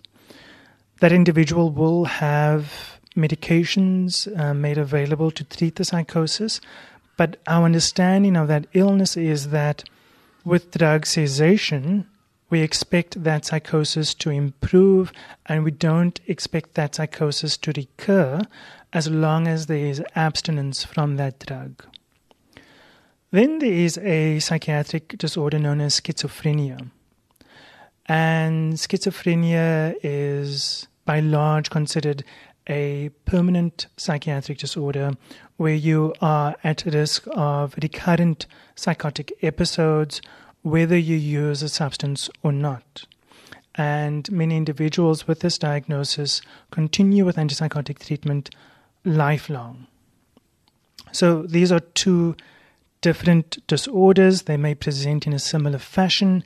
That 0.99 1.11
individual 1.11 1.71
will 1.71 2.05
have 2.05 2.99
medications 3.15 4.27
uh, 4.39 4.53
made 4.53 4.77
available 4.77 5.29
to 5.31 5.43
treat 5.43 5.75
the 5.75 5.85
psychosis, 5.85 6.61
but 7.17 7.37
our 7.45 7.65
understanding 7.65 8.35
of 8.35 8.47
that 8.47 8.65
illness 8.73 9.15
is 9.15 9.49
that 9.49 9.83
with 10.43 10.71
drug 10.71 11.05
cessation, 11.05 12.07
we 12.53 12.61
expect 12.61 13.23
that 13.23 13.45
psychosis 13.45 14.13
to 14.13 14.29
improve 14.29 15.11
and 15.47 15.63
we 15.63 15.71
don't 15.71 16.19
expect 16.27 16.75
that 16.75 16.93
psychosis 16.93 17.57
to 17.57 17.73
recur 17.75 18.39
as 18.93 19.09
long 19.09 19.47
as 19.47 19.65
there 19.65 19.87
is 19.87 20.03
abstinence 20.15 20.83
from 20.83 21.15
that 21.15 21.39
drug. 21.39 21.83
Then 23.31 23.57
there 23.57 23.73
is 23.73 23.97
a 23.97 24.37
psychiatric 24.37 25.17
disorder 25.17 25.57
known 25.57 25.81
as 25.81 25.99
schizophrenia. 25.99 26.91
And 28.05 28.73
schizophrenia 28.75 29.95
is 30.03 30.87
by 31.05 31.21
large 31.21 31.71
considered 31.71 32.23
a 32.69 33.09
permanent 33.25 33.87
psychiatric 33.97 34.59
disorder 34.59 35.13
where 35.57 35.73
you 35.73 36.13
are 36.21 36.55
at 36.63 36.85
risk 36.85 37.27
of 37.31 37.73
recurrent 37.81 38.45
psychotic 38.75 39.33
episodes 39.41 40.21
whether 40.63 40.97
you 40.97 41.15
use 41.15 41.61
a 41.61 41.69
substance 41.69 42.29
or 42.41 42.51
not. 42.51 43.05
And 43.75 44.31
many 44.31 44.57
individuals 44.57 45.27
with 45.27 45.39
this 45.41 45.57
diagnosis 45.57 46.41
continue 46.71 47.25
with 47.25 47.37
antipsychotic 47.37 47.99
treatment 47.99 48.49
lifelong. 49.03 49.87
So 51.11 51.43
these 51.43 51.71
are 51.71 51.79
two 51.79 52.35
different 53.01 53.65
disorders. 53.67 54.43
They 54.43 54.57
may 54.57 54.73
present 54.75 55.27
in 55.27 55.33
a 55.33 55.39
similar 55.39 55.79
fashion, 55.79 56.43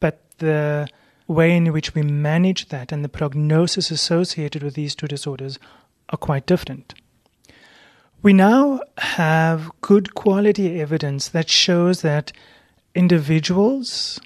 but 0.00 0.22
the 0.38 0.88
way 1.26 1.54
in 1.54 1.72
which 1.72 1.94
we 1.94 2.02
manage 2.02 2.68
that 2.70 2.90
and 2.90 3.04
the 3.04 3.08
prognosis 3.08 3.90
associated 3.90 4.62
with 4.62 4.74
these 4.74 4.94
two 4.94 5.06
disorders 5.06 5.58
are 6.08 6.16
quite 6.16 6.46
different. 6.46 6.94
We 8.22 8.32
now 8.32 8.80
have 8.96 9.70
good 9.80 10.14
quality 10.14 10.80
evidence 10.80 11.28
that 11.28 11.48
shows 11.48 12.02
that 12.02 12.32
individuals 12.98 14.18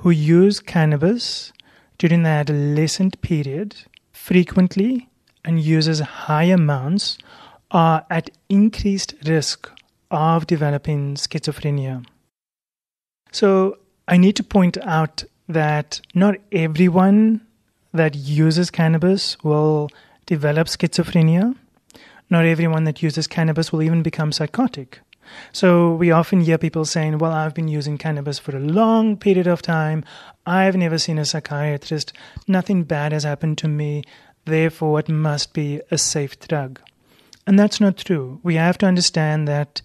who 0.00 0.10
use 0.10 0.58
cannabis 0.58 1.52
during 1.96 2.24
the 2.24 2.28
adolescent 2.28 3.20
period 3.20 3.76
frequently 4.10 5.08
and 5.44 5.60
uses 5.60 6.00
high 6.00 6.48
amounts 6.58 7.18
are 7.70 8.04
at 8.10 8.28
increased 8.48 9.14
risk 9.26 9.70
of 10.10 10.48
developing 10.48 11.14
schizophrenia. 11.14 12.04
So 13.30 13.78
I 14.08 14.16
need 14.16 14.34
to 14.36 14.42
point 14.42 14.76
out 14.82 15.22
that 15.48 16.00
not 16.12 16.34
everyone 16.50 17.42
that 17.92 18.16
uses 18.16 18.72
cannabis 18.72 19.36
will 19.44 19.88
develop 20.26 20.66
schizophrenia. 20.66 21.54
Not 22.28 22.44
everyone 22.44 22.84
that 22.84 23.02
uses 23.02 23.28
cannabis 23.28 23.72
will 23.72 23.82
even 23.82 24.02
become 24.02 24.32
psychotic. 24.32 25.00
So 25.52 25.94
we 25.94 26.10
often 26.10 26.40
hear 26.40 26.58
people 26.58 26.84
saying, 26.84 27.18
Well, 27.18 27.32
I've 27.32 27.54
been 27.54 27.68
using 27.68 27.98
cannabis 27.98 28.38
for 28.38 28.56
a 28.56 28.60
long 28.60 29.16
period 29.16 29.46
of 29.46 29.62
time. 29.62 30.04
I've 30.46 30.76
never 30.76 30.98
seen 30.98 31.18
a 31.18 31.24
psychiatrist. 31.24 32.12
Nothing 32.46 32.84
bad 32.84 33.12
has 33.12 33.24
happened 33.24 33.58
to 33.58 33.68
me. 33.68 34.02
Therefore, 34.44 34.98
it 35.00 35.08
must 35.08 35.52
be 35.52 35.80
a 35.90 35.98
safe 35.98 36.38
drug. 36.38 36.80
And 37.46 37.58
that's 37.58 37.80
not 37.80 37.96
true. 37.96 38.40
We 38.42 38.54
have 38.56 38.78
to 38.78 38.86
understand 38.86 39.48
that 39.48 39.82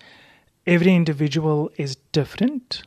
every 0.65 0.93
individual 0.93 1.71
is 1.77 1.95
different. 2.11 2.83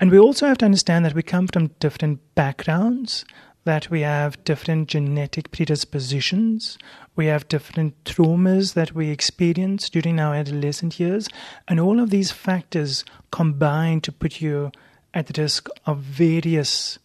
And 0.00 0.10
we 0.10 0.18
also 0.18 0.46
have 0.46 0.58
to 0.58 0.64
understand 0.64 1.04
that 1.04 1.14
we 1.14 1.22
come 1.22 1.48
from 1.48 1.68
different 1.80 2.20
backgrounds 2.34 3.24
that 3.68 3.90
we 3.90 4.00
have 4.00 4.42
different 4.44 4.88
genetic 4.88 5.50
predispositions, 5.50 6.78
we 7.16 7.26
have 7.26 7.46
different 7.48 8.02
traumas 8.04 8.72
that 8.72 8.94
we 8.94 9.10
experience 9.10 9.90
during 9.90 10.18
our 10.18 10.34
adolescent 10.34 10.98
years, 10.98 11.28
and 11.68 11.78
all 11.78 12.00
of 12.00 12.08
these 12.08 12.30
factors 12.30 13.04
combine 13.30 14.00
to 14.00 14.10
put 14.10 14.40
you 14.40 14.72
at 15.12 15.26
the 15.26 15.42
risk 15.42 15.68
of 15.84 15.98
various 15.98 16.98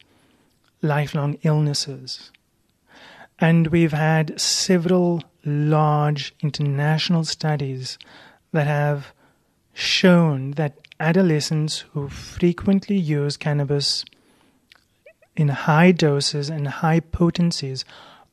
lifelong 0.82 1.38
illnesses. 1.44 2.32
And 3.40 3.68
we've 3.68 3.92
had 3.92 4.40
several 4.40 5.22
large 5.44 6.34
international 6.40 7.26
studies 7.26 7.98
that 8.54 8.68
have 8.68 9.14
shown 9.74 10.52
that 10.52 10.78
adolescents 10.98 11.80
who 11.92 12.08
frequently 12.08 12.96
use 12.96 13.36
cannabis 13.36 14.06
in 15.36 15.50
high 15.50 15.92
doses 15.92 16.50
and 16.50 16.68
high 16.68 17.00
potencies 17.00 17.86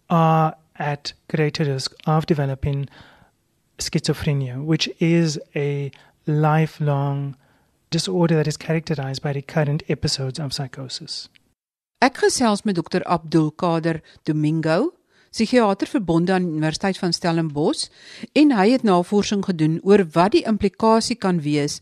are 0.08 0.54
at 0.78 1.12
greater 1.28 1.64
risk 1.64 1.94
of 2.06 2.26
developing 2.26 2.88
schizophrenia, 3.78 4.62
which 4.64 4.88
is 4.98 5.38
a 5.54 5.90
lifelong 6.26 7.36
disorder 7.90 8.36
that 8.36 8.46
is 8.46 8.56
characterized 8.56 9.22
by 9.22 9.32
recurrent 9.32 9.82
episodes 9.88 10.38
of 10.38 10.52
psychosis. 10.52 11.28
Ek 12.00 12.16
gesels 12.16 12.64
met 12.64 12.76
Dr 12.76 13.02
Abdul 13.04 13.50
Kader 13.50 14.00
Domingo, 14.24 14.94
psigiater 15.30 15.86
verbonde 15.86 16.32
aan 16.32 16.48
Universiteit 16.48 16.98
van 16.98 17.12
Stellenbosch, 17.12 17.88
en 18.32 18.54
hy 18.56 18.70
het 18.70 18.82
navorsing 18.82 19.44
gedoen 19.44 19.78
oor 19.84 20.06
wat 20.14 20.32
die 20.32 20.46
implikasie 20.48 21.18
kan 21.20 21.42
wees 21.44 21.80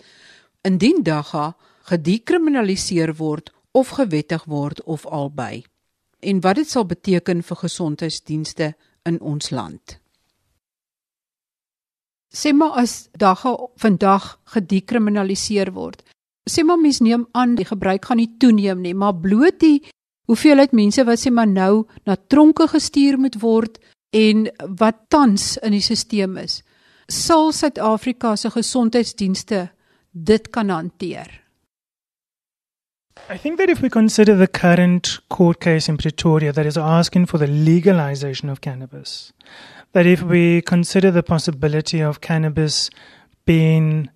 indien 0.67 1.05
dagga 1.07 1.53
gedekriminaliseer 1.89 3.15
word 3.17 3.53
of 3.73 3.89
gewettig 3.89 4.45
word 4.45 4.83
of 4.83 5.07
albei 5.07 5.65
en 6.21 6.41
wat 6.41 6.59
dit 6.59 6.71
sal 6.71 6.87
beteken 6.87 7.43
vir 7.43 7.57
gesondheidsdienste 7.57 8.73
in 9.07 9.21
ons 9.21 9.51
land. 9.51 9.99
Sê 12.29 12.53
maar 12.53 12.77
as 12.83 13.09
dagga 13.17 13.55
vandag 13.81 14.39
gedekriminaliseer 14.55 15.73
word. 15.73 16.03
Sê 16.51 16.65
maar 16.65 16.81
mens 16.81 17.01
neem 17.01 17.27
aan 17.33 17.55
die 17.57 17.69
gebruik 17.69 18.05
gaan 18.05 18.21
nie 18.21 18.35
toeneem 18.39 18.83
nie, 18.83 18.95
maar 18.95 19.15
bloot 19.15 19.61
die 19.61 19.85
hoeveelheid 20.29 20.75
mense 20.77 21.05
wat 21.09 21.23
sê 21.23 21.33
maar 21.33 21.49
nou 21.49 21.87
na 22.05 22.17
tronke 22.17 22.69
gestuur 22.69 23.17
moet 23.19 23.41
word 23.41 23.79
en 24.13 24.49
wat 24.81 25.07
tans 25.09 25.57
in 25.65 25.77
die 25.77 25.85
stelsel 25.85 26.37
is, 26.43 26.63
sal 27.09 27.53
Suid-Afrika 27.53 28.35
se 28.37 28.51
gesondheidsdienste 28.53 29.69
dit 30.13 30.51
kan 30.53 30.69
hanteer. 30.69 31.48
I 33.29 33.37
think 33.37 33.59
that 33.59 33.69
if 33.69 33.83
we 33.83 33.91
consider 33.91 34.35
the 34.35 34.47
current 34.47 35.19
court 35.29 35.61
case 35.61 35.89
in 35.89 35.97
Pretoria 35.97 36.53
that 36.53 36.67
is 36.67 36.79
asking 36.79 37.27
for 37.27 37.39
the 37.39 37.47
legalization 37.47 38.49
of 38.49 38.61
cannabis, 38.61 39.33
that 39.93 40.07
if 40.07 40.23
we 40.23 40.63
consider 40.63 41.11
the 41.11 41.23
possibility 41.23 42.01
of 42.01 42.21
cannabis 42.21 42.91
being 43.45 44.11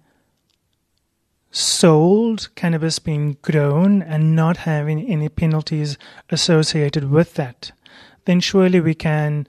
sold 1.53 2.49
cannabis 2.55 2.99
being 2.99 3.37
grown 3.43 4.01
and 4.01 4.35
not 4.35 4.57
having 4.57 5.07
any 5.07 5.29
penalties 5.29 5.99
associated 6.31 7.11
with 7.11 7.35
that, 7.35 7.73
then 8.25 8.41
surely 8.41 8.81
we 8.81 8.95
can 8.95 9.47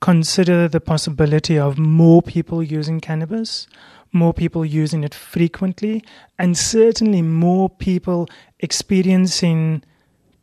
consider 0.00 0.68
the 0.68 0.80
possibility 0.80 1.58
of 1.58 1.78
more 1.78 2.22
people 2.22 2.62
using 2.62 3.00
cannabis, 3.00 3.66
more 4.14 4.32
people 4.32 4.64
using 4.64 5.04
it 5.04 5.14
frequently, 5.14 6.02
and 6.38 6.56
certainly 6.56 7.22
more 7.22 7.68
people 7.68 8.28
experiencing 8.60 9.82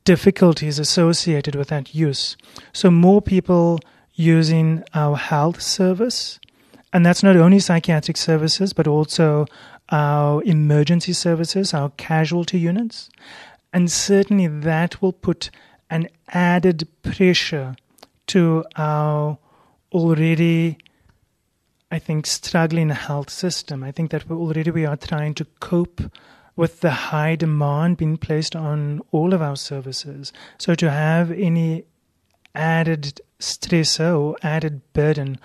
difficulties 0.03 0.79
associated 0.79 1.55
with 1.55 1.69
that 1.69 1.95
use. 1.95 2.35
So, 2.73 2.91
more 2.91 3.21
people 3.21 3.79
using 4.13 4.83
our 4.93 5.15
health 5.15 5.61
service, 5.61 6.39
and 6.93 7.05
that's 7.05 7.23
not 7.23 7.37
only 7.37 7.59
psychiatric 7.59 8.17
services, 8.17 8.73
but 8.73 8.87
also 8.87 9.45
our 9.89 10.43
emergency 10.43 11.13
services, 11.13 11.73
our 11.73 11.89
casualty 11.91 12.59
units. 12.59 13.09
And 13.73 13.91
certainly 13.91 14.47
that 14.47 15.01
will 15.01 15.13
put 15.13 15.49
an 15.89 16.07
added 16.29 16.87
pressure 17.03 17.75
to 18.27 18.63
our 18.75 19.37
already, 19.91 20.77
I 21.91 21.99
think, 21.99 22.25
struggling 22.25 22.89
health 22.89 23.29
system. 23.29 23.83
I 23.83 23.91
think 23.91 24.11
that 24.11 24.29
we 24.29 24.35
already 24.35 24.71
we 24.71 24.85
are 24.85 24.95
trying 24.95 25.33
to 25.35 25.45
cope 25.59 26.01
with 26.55 26.79
the 26.79 26.91
high 26.91 27.35
demand 27.35 27.97
being 27.97 28.17
placed 28.17 28.55
on 28.55 29.01
all 29.11 29.33
of 29.33 29.41
our 29.41 29.57
services. 29.57 30.31
So 30.57 30.73
to 30.75 30.89
have 30.89 31.31
any 31.31 31.83
added 32.55 33.19
stressor 33.39 34.17
or 34.17 34.37
added 34.41 34.81
burden 34.93 35.39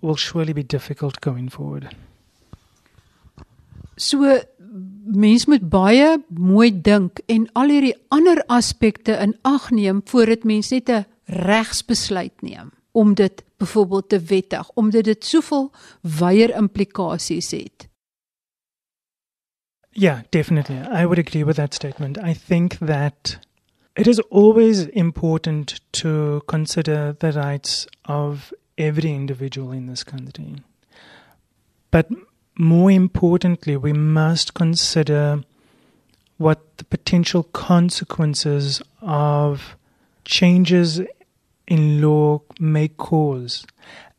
will 0.00 0.16
surely 0.16 0.52
be 0.52 0.62
difficult 0.62 1.20
going 1.20 1.48
forward. 1.48 1.94
So 3.96 4.40
mens 5.04 5.46
moet 5.46 5.68
baie 5.70 6.16
mooi 6.28 6.70
dink 6.82 7.20
en 7.30 7.46
al 7.54 7.70
hierdie 7.70 7.94
ander 8.14 8.40
aspekte 8.50 9.14
in 9.22 9.36
ag 9.46 9.68
neem 9.70 10.00
voordat 10.10 10.44
mens 10.44 10.70
net 10.70 10.88
'n 10.90 11.06
regsbesluit 11.26 12.42
neem 12.42 12.72
dit 13.14 13.44
byvoorbeeld 13.56 14.08
te 14.08 14.20
wettig 14.20 14.70
omdat 14.70 15.04
dit 15.04 15.24
soveel 15.24 15.72
wyeer 16.00 16.54
implikasies 16.56 17.50
het. 17.50 17.88
Yeah, 19.90 20.18
definitely. 20.28 20.76
I 20.76 21.04
would 21.04 21.18
agree 21.18 21.44
with 21.44 21.56
that 21.56 21.74
statement. 21.74 22.18
I 22.18 22.34
think 22.46 22.78
that 22.78 23.38
it 23.94 24.06
is 24.06 24.20
always 24.30 24.86
important 24.86 25.80
to 25.90 26.40
consider 26.46 27.14
the 27.18 27.30
rights 27.30 27.86
of 28.02 28.52
every 28.74 29.10
individual 29.10 29.72
in 29.72 29.86
this 29.86 30.04
country. 30.04 30.54
But 31.90 32.06
more 32.54 32.90
importantly, 32.90 33.76
we 33.76 33.92
must 33.92 34.54
consider 34.54 35.44
what 36.38 36.58
the 36.78 36.84
potential 36.84 37.44
consequences 37.44 38.82
of 39.00 39.76
changes 40.24 41.00
in 41.66 42.00
law 42.02 42.40
may 42.58 42.88
cause, 42.88 43.66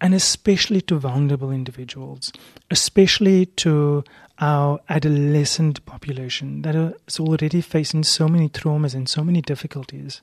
and 0.02 0.14
especially 0.14 0.82
to 0.82 0.98
vulnerable 1.00 1.52
individuals, 1.52 2.32
especially 2.72 3.46
to 3.46 4.04
our 4.40 4.80
adolescent 4.90 5.86
population 5.86 6.62
that 6.64 6.76
is 7.08 7.20
already 7.20 7.62
facing 7.62 8.04
so 8.04 8.28
many 8.28 8.50
traumas 8.50 8.94
and 8.94 9.08
so 9.08 9.24
many 9.24 9.42
difficulties, 9.42 10.22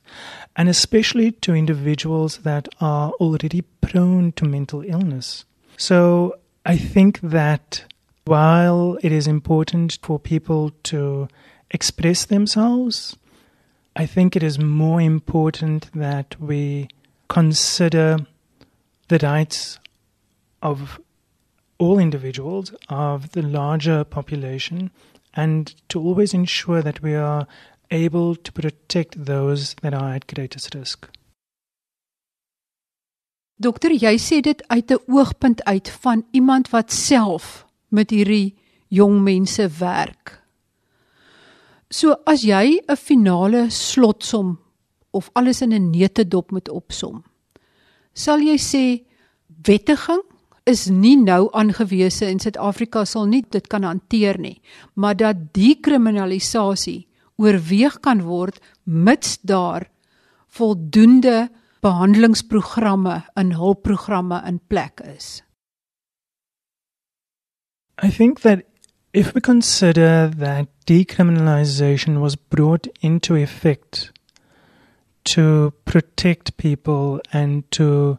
and 0.57 0.69
especially 0.69 1.33
to 1.33 1.55
individuals 1.55 2.39
that 2.39 2.69
are 2.81 3.11
already 3.13 3.63
prone 3.81 4.33
to 4.33 4.45
mental 4.45 4.83
illness. 4.83 5.45
So 5.79 6.37
I 6.67 6.77
think 6.77 7.21
that 7.23 7.85
while 8.25 8.99
it 9.03 9.13
is 9.13 9.27
important 9.27 9.99
for 10.03 10.19
people 10.19 10.73
to 10.85 11.29
express 11.71 12.27
themselves, 12.27 13.17
I 13.97 14.07
think 14.07 14.37
it 14.37 14.43
is 14.43 14.59
more 14.59 15.01
important 15.01 15.91
that 15.95 16.39
we 16.41 16.89
consider 17.33 18.19
the 19.09 19.19
rights 19.23 19.79
of 20.61 21.01
all 21.79 21.99
individuals, 21.99 22.75
of 22.91 23.33
the 23.33 23.41
larger 23.41 24.05
population, 24.05 24.91
and 25.33 25.75
to 25.89 25.99
always 25.99 26.35
ensure 26.35 26.83
that 26.83 27.01
we 27.01 27.15
are 27.15 27.47
able 27.91 28.37
to 28.37 28.53
protect 28.53 29.25
those 29.25 29.75
that 29.81 29.95
are 29.95 30.15
at 30.15 30.27
greatest 30.27 30.75
risk. 30.75 31.09
Dokter, 33.57 33.91
jy 33.95 34.19
sê 34.19 34.41
dit 34.43 34.63
uit 34.69 34.91
'n 34.91 35.01
oogpunt 35.07 35.65
uit 35.65 35.89
van 36.05 36.25
iemand 36.33 36.71
wat 36.71 36.93
self 36.93 37.65
met 37.89 38.11
hierdie 38.11 38.55
jong 38.89 39.23
mense 39.23 39.69
werk. 39.79 40.43
So 41.89 42.17
as 42.27 42.43
jy 42.43 42.83
'n 42.89 42.97
finale 42.97 43.71
slotsom 43.71 44.62
of 45.13 45.31
alles 45.33 45.63
in 45.63 45.73
'n 45.73 45.91
neutedop 45.91 46.51
moet 46.51 46.69
opsom, 46.69 47.25
sal 48.13 48.41
jy 48.41 48.57
sê 48.59 49.05
wettiging 49.67 50.23
is 50.67 50.87
nie 50.91 51.17
nou 51.17 51.49
aangewese 51.53 52.27
en 52.27 52.39
Suid-Afrika 52.39 53.05
sal 53.05 53.27
nie 53.27 53.43
dit 53.51 53.67
kan 53.69 53.83
hanteer 53.83 54.39
nie, 54.39 54.61
maar 54.95 55.17
dat 55.17 55.37
die 55.55 55.75
kriminalisasie 55.81 57.07
oorweeg 57.37 58.01
kan 58.01 58.23
word 58.23 58.61
mits 58.85 59.39
daar 59.43 59.89
voldoende 60.53 61.49
behandelingsprogramme 61.83 63.23
en 63.35 63.55
hulpprogramme 63.59 64.43
in 64.47 64.61
plek 64.69 65.01
is. 65.17 65.43
I 68.03 68.11
think 68.11 68.41
that 68.41 68.63
if 69.13 69.33
we 69.35 69.41
consider 69.41 70.31
that 70.39 70.69
decriminalization 70.87 72.21
was 72.21 72.37
brought 72.37 72.89
into 73.01 73.35
effect 73.35 74.13
to 75.25 75.73
protect 75.85 76.57
people 76.57 77.21
and 77.33 77.71
to 77.73 78.19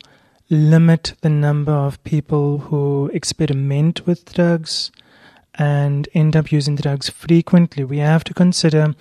limit 0.50 1.14
the 1.22 1.30
number 1.30 1.72
of 1.72 2.04
people 2.04 2.60
who 2.60 3.10
experiment 3.14 4.06
with 4.06 4.34
drugs 4.34 4.92
and 5.56 6.08
end 6.14 6.36
up 6.36 6.52
using 6.52 6.76
drugs 6.76 7.10
frequently, 7.10 7.84
we 7.84 7.98
have 8.00 8.24
to 8.24 8.34
consider 8.34 8.96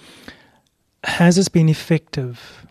has 1.05 1.35
this 1.35 1.49
been 1.49 1.69
effective? 1.69 2.65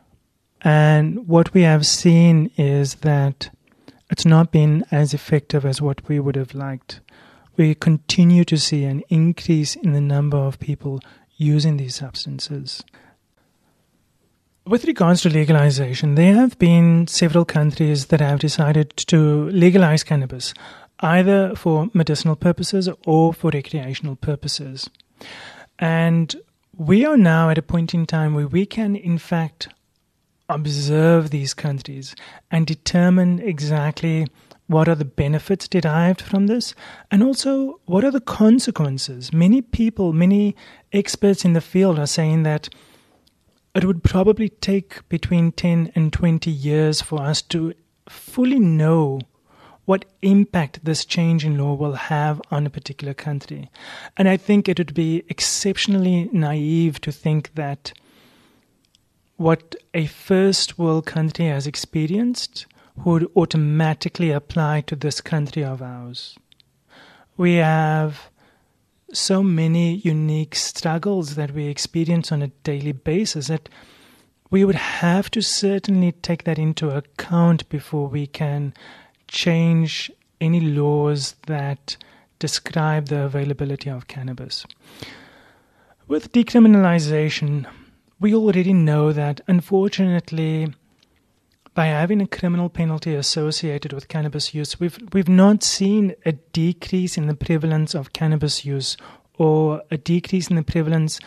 And 0.62 1.28
what 1.28 1.54
we 1.54 1.63
have 1.63 1.86
seen 1.86 2.50
is 2.56 2.96
that 2.96 3.50
it's 4.10 4.26
not 4.26 4.52
been 4.52 4.86
as 4.91 5.13
effective 5.13 5.65
as 5.65 5.82
what 5.82 6.08
we 6.08 6.20
would 6.20 6.36
have 6.36 6.54
liked 6.54 7.02
we 7.58 7.76
continue 7.76 8.44
to 8.46 8.58
see 8.58 8.86
an 8.86 9.04
increase 9.10 9.76
in 9.76 9.94
the 9.94 10.02
number 10.02 10.38
of 10.38 10.60
people 10.60 11.00
using 11.38 11.78
these 11.78 11.96
substances. 11.96 12.84
With 14.65 14.86
regards 14.86 15.24
to 15.24 15.30
legalization, 15.30 16.13
there 16.13 16.36
have 16.36 16.58
been 16.60 17.08
several 17.08 17.45
countries 17.45 18.06
that 18.08 18.21
have 18.21 18.38
decided 18.38 18.95
to 18.97 19.50
legalize 19.50 20.04
cannabis, 20.04 20.54
either 21.00 21.56
for 21.56 21.89
medicinal 21.95 22.36
purposes 22.36 22.88
or 23.08 23.34
for 23.34 23.50
recreational 23.50 24.15
purposes. 24.15 24.88
And 25.80 26.36
we 26.78 27.06
are 27.06 27.17
now 27.17 27.50
at 27.50 27.58
a 27.58 27.63
point 27.63 27.95
in 27.95 28.06
time 28.06 28.36
where 28.36 28.47
we 28.47 28.67
can, 28.67 28.95
in 28.95 29.17
fact, 29.17 29.67
observe 30.47 31.32
these 31.32 31.56
countries 31.56 32.15
and 32.52 32.67
determine 32.67 33.39
exactly 33.39 34.28
what 34.67 34.88
are 34.88 34.95
the 34.95 35.06
benefits 35.06 35.67
derived 35.67 36.21
from 36.21 36.45
this? 36.45 36.76
And 37.10 37.24
also, 37.24 37.82
what 37.86 38.06
are 38.06 38.12
the 38.12 38.21
consequences? 38.21 39.34
Many 39.34 39.63
people, 39.63 40.13
many 40.13 40.56
experts 40.93 41.43
in 41.43 41.54
the 41.54 41.62
field 41.62 41.97
are 41.97 42.06
saying 42.06 42.43
that 42.43 42.69
it 43.73 43.86
would 43.86 44.03
probably 44.03 44.49
take 44.49 45.07
between 45.10 45.51
10 45.51 45.91
and 45.95 46.12
20 46.12 46.51
years 46.51 47.01
for 47.01 47.21
us 47.21 47.41
to 47.43 47.73
fully 48.10 48.60
know 48.60 49.19
what 49.86 50.05
impact 50.21 50.86
this 50.86 51.05
change 51.05 51.45
in 51.45 51.57
law 51.57 51.73
will 51.73 51.93
have 51.93 52.41
on 52.51 52.65
a 52.65 52.69
particular 52.69 53.13
country. 53.13 53.69
And 54.15 54.29
I 54.29 54.38
think 54.38 54.67
it 54.69 54.77
would 54.77 54.93
be 54.93 55.23
exceptionally 55.29 56.29
naive 56.31 57.01
to 57.01 57.12
think 57.12 57.53
that 57.55 57.93
what 59.38 59.75
a 59.93 60.05
first 60.05 60.77
world 60.77 61.05
country 61.05 61.45
has 61.45 61.65
experienced 61.65 62.67
would 63.03 63.29
automatically 63.36 64.31
apply 64.31 64.81
to 64.81 64.95
this 64.95 65.19
country 65.19 65.63
of 65.63 65.81
ours. 65.81 66.38
We 67.38 67.55
have 67.55 68.29
so 69.13 69.43
many 69.43 69.95
unique 69.97 70.56
struggles 70.56 71.36
that 71.36 71.52
we 71.52 71.67
experience 71.67 72.32
on 72.32 72.41
a 72.41 72.47
daily 72.63 72.91
basis 72.91 73.47
that 73.47 73.69
we 74.50 74.65
would 74.65 74.76
have 74.76 75.32
to 75.32 75.41
certainly 75.41 76.12
take 76.12 76.43
that 76.43 76.60
into 76.60 76.89
account 76.89 77.67
before 77.69 78.08
we 78.08 78.28
can 78.28 78.74
change 79.28 80.12
any 80.41 80.60
laws 80.60 81.36
that 81.47 81.95
describe 82.39 83.08
the 83.08 83.21
availability 83.21 83.89
of 83.89 84.08
cannabis. 84.08 84.65
With 86.08 86.34
decriminalization, 86.34 87.65
we 88.19 88.36
already 88.36 88.74
know 88.74 89.13
that 89.13 89.39
unfortunately 89.47 90.74
by 91.73 91.86
having 91.86 92.21
a 92.21 92.27
criminal 92.27 92.69
penalty 92.69 93.15
associated 93.15 93.93
with 93.93 94.07
cannabis 94.07 94.53
use, 94.53 94.79
we've 94.79 94.99
we've 95.13 95.29
not 95.29 95.63
seen 95.63 96.15
a 96.25 96.34
decrease 96.34 97.17
in 97.17 97.27
the 97.27 97.36
prevalence 97.36 97.95
of 97.95 98.13
cannabis 98.13 98.65
use 98.65 98.97
or 99.38 99.81
a 99.89 99.97
decrease 99.97 100.49
in 100.49 100.55
the 100.55 100.63
prevalence 100.63 101.19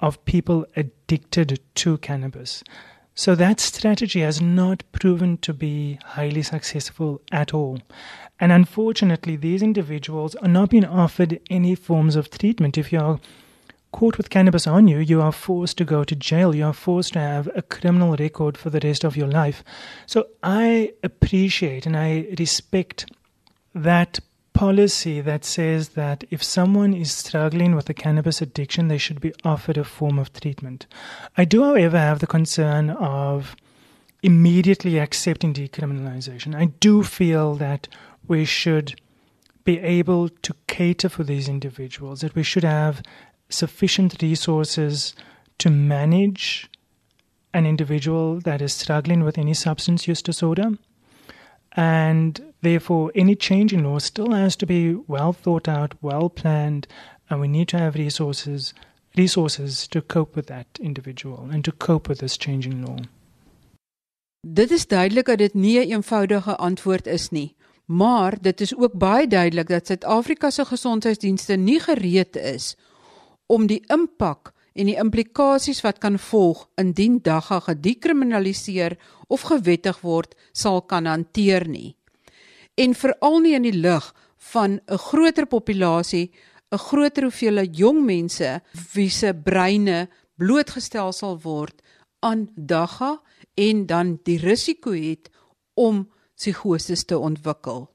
of 0.00 0.24
people 0.24 0.66
addicted 0.76 1.60
to 1.74 1.98
cannabis. 1.98 2.64
So 3.14 3.34
that 3.34 3.60
strategy 3.60 4.20
has 4.20 4.40
not 4.40 4.82
proven 4.92 5.36
to 5.38 5.52
be 5.52 5.98
highly 6.04 6.42
successful 6.42 7.20
at 7.30 7.52
all. 7.52 7.80
And 8.38 8.50
unfortunately, 8.50 9.36
these 9.36 9.62
individuals 9.62 10.34
are 10.36 10.48
not 10.48 10.70
being 10.70 10.86
offered 10.86 11.38
any 11.50 11.74
forms 11.74 12.16
of 12.16 12.30
treatment. 12.30 12.78
If 12.78 12.90
you're 12.92 13.20
caught 13.92 14.16
with 14.16 14.30
cannabis 14.30 14.66
on 14.66 14.88
you, 14.88 14.98
you 14.98 15.20
are 15.20 15.32
forced 15.32 15.78
to 15.78 15.84
go 15.84 16.04
to 16.04 16.14
jail. 16.14 16.54
You 16.54 16.66
are 16.66 16.72
forced 16.72 17.14
to 17.14 17.18
have 17.18 17.48
a 17.54 17.62
criminal 17.62 18.16
record 18.16 18.56
for 18.56 18.70
the 18.70 18.80
rest 18.82 19.04
of 19.04 19.16
your 19.16 19.28
life. 19.28 19.64
So 20.06 20.28
I 20.42 20.92
appreciate 21.02 21.86
and 21.86 21.96
I 21.96 22.26
respect 22.38 23.10
that 23.74 24.20
policy 24.52 25.20
that 25.20 25.44
says 25.44 25.90
that 25.90 26.24
if 26.30 26.42
someone 26.42 26.92
is 26.92 27.12
struggling 27.12 27.74
with 27.74 27.88
a 27.88 27.94
cannabis 27.94 28.42
addiction, 28.42 28.88
they 28.88 28.98
should 28.98 29.20
be 29.20 29.32
offered 29.44 29.78
a 29.78 29.84
form 29.84 30.18
of 30.18 30.32
treatment. 30.32 30.86
I 31.36 31.44
do, 31.44 31.62
however, 31.62 31.98
have 31.98 32.18
the 32.18 32.26
concern 32.26 32.90
of 32.90 33.56
immediately 34.22 34.98
accepting 34.98 35.54
decriminalization. 35.54 36.54
I 36.54 36.66
do 36.66 37.02
feel 37.02 37.54
that 37.54 37.88
we 38.28 38.44
should 38.44 39.00
be 39.64 39.78
able 39.78 40.28
to 40.28 40.54
cater 40.66 41.08
for 41.08 41.24
these 41.24 41.48
individuals, 41.48 42.20
that 42.20 42.34
we 42.34 42.42
should 42.42 42.64
have 42.64 43.02
sufficient 43.50 44.22
resources 44.22 45.14
to 45.58 45.70
manage 45.70 46.68
an 47.52 47.66
individual 47.66 48.40
that 48.40 48.62
is 48.62 48.72
struggling 48.72 49.24
with 49.24 49.36
any 49.38 49.54
substance 49.54 50.06
use 50.06 50.22
disorder 50.22 50.78
and 51.72 52.52
therefore, 52.62 53.12
any 53.14 53.36
change 53.36 53.72
in 53.72 53.84
law 53.84 53.98
still 53.98 54.32
has 54.32 54.56
to 54.56 54.66
be 54.66 54.94
well 55.06 55.32
thought 55.32 55.68
out, 55.68 55.94
well 56.02 56.28
planned, 56.28 56.86
and 57.28 57.40
we 57.40 57.48
need 57.48 57.68
to 57.68 57.78
have 57.78 57.94
resources 57.94 58.74
resources 59.16 59.88
to 59.88 60.00
cope 60.00 60.36
with 60.36 60.46
that 60.46 60.66
individual 60.80 61.48
and 61.50 61.64
to 61.64 61.72
cope 61.72 62.08
with 62.08 62.20
this 62.20 62.36
changing 62.36 62.84
law. 62.84 62.96
Dit 64.46 64.70
is 64.70 64.86
duidelik 64.86 65.26
dat 65.26 65.38
dit 65.38 65.54
nie 65.54 65.78
'n 65.78 65.90
eenvoudige 65.90 66.56
antwoord 66.56 67.06
is 67.06 67.30
nie, 67.30 67.54
maar 67.84 68.40
dit 68.40 68.60
is 68.60 68.76
ook 68.76 68.92
baie 68.92 69.26
duidelik 69.26 69.68
dat 69.68 69.86
Suid-Afrika 69.86 70.50
se 70.50 70.64
gesondheidsdienste 70.64 71.56
nie 71.56 71.80
gereed 71.80 72.36
is 72.36 72.76
om 73.50 73.66
die 73.66 73.82
impak 73.90 74.52
en 74.78 74.86
die 74.86 74.98
implikasies 75.02 75.82
wat 75.82 75.98
kan 76.02 76.18
volg 76.30 76.62
indien 76.80 77.18
dagga 77.26 77.58
gedekriminaliseer 77.66 78.96
of 79.28 79.48
gewettig 79.50 79.98
word 80.06 80.36
sal 80.52 80.80
kan 80.92 81.08
hanteer 81.10 81.66
nie. 81.68 81.96
En 82.78 82.94
veral 82.94 83.40
nie 83.42 83.56
in 83.58 83.66
die 83.66 83.76
lig 83.76 84.06
van 84.52 84.80
'n 84.86 84.98
groter 85.08 85.46
populasie, 85.46 86.30
'n 86.72 86.78
groter 86.78 87.22
hoeveelheid 87.22 87.76
jong 87.76 88.04
mense 88.04 88.60
wie 88.94 89.10
se 89.10 89.34
breine 89.34 90.08
blootgestel 90.38 91.12
sal 91.12 91.38
word 91.42 91.82
aan 92.20 92.48
dagga 92.54 93.20
en 93.54 93.86
dan 93.86 94.18
die 94.24 94.38
risiko 94.38 94.92
het 94.92 95.30
om 95.74 96.08
psigoses 96.36 97.04
te 97.04 97.18
ontwikkel. 97.18 97.90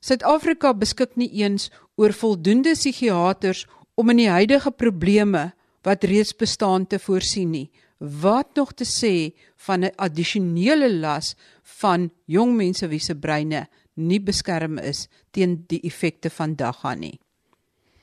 Suid-Afrika 0.00 0.74
beskik 0.74 1.16
nie 1.16 1.30
eens 1.42 1.70
oor 1.96 2.12
voldoende 2.12 2.72
psigiaters 2.72 3.66
om 3.98 4.12
in 4.14 4.22
die 4.22 4.30
huidige 4.30 4.70
probleme 4.70 5.48
wat 5.86 6.06
reeds 6.06 6.36
bestaan 6.38 6.86
te 6.86 7.00
voorsien 7.02 7.50
nie. 7.50 7.68
Wat 7.98 8.54
nog 8.54 8.72
te 8.78 8.86
sê 8.86 9.34
van 9.66 9.84
'n 9.84 9.94
addisionele 9.96 10.90
las 11.00 11.34
van 11.62 12.10
jong 12.26 12.56
mense 12.56 12.88
wie 12.88 13.00
se 13.00 13.14
breine 13.14 13.66
nie 13.94 14.20
beskerm 14.20 14.78
is 14.78 15.08
teen 15.30 15.64
die 15.66 15.80
effekte 15.82 16.30
van 16.30 16.54
dagga 16.54 16.94
nie. 16.94 17.18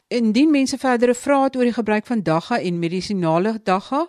Indien 0.07 0.51
mense 0.51 0.77
verdere 0.77 1.15
vrae 1.17 1.43
het 1.47 1.55
oor 1.55 1.63
die 1.63 1.73
gebruik 1.73 2.05
van 2.05 2.21
dagga 2.21 2.59
en 2.61 2.79
medisinale 2.79 3.55
dagga, 3.63 4.03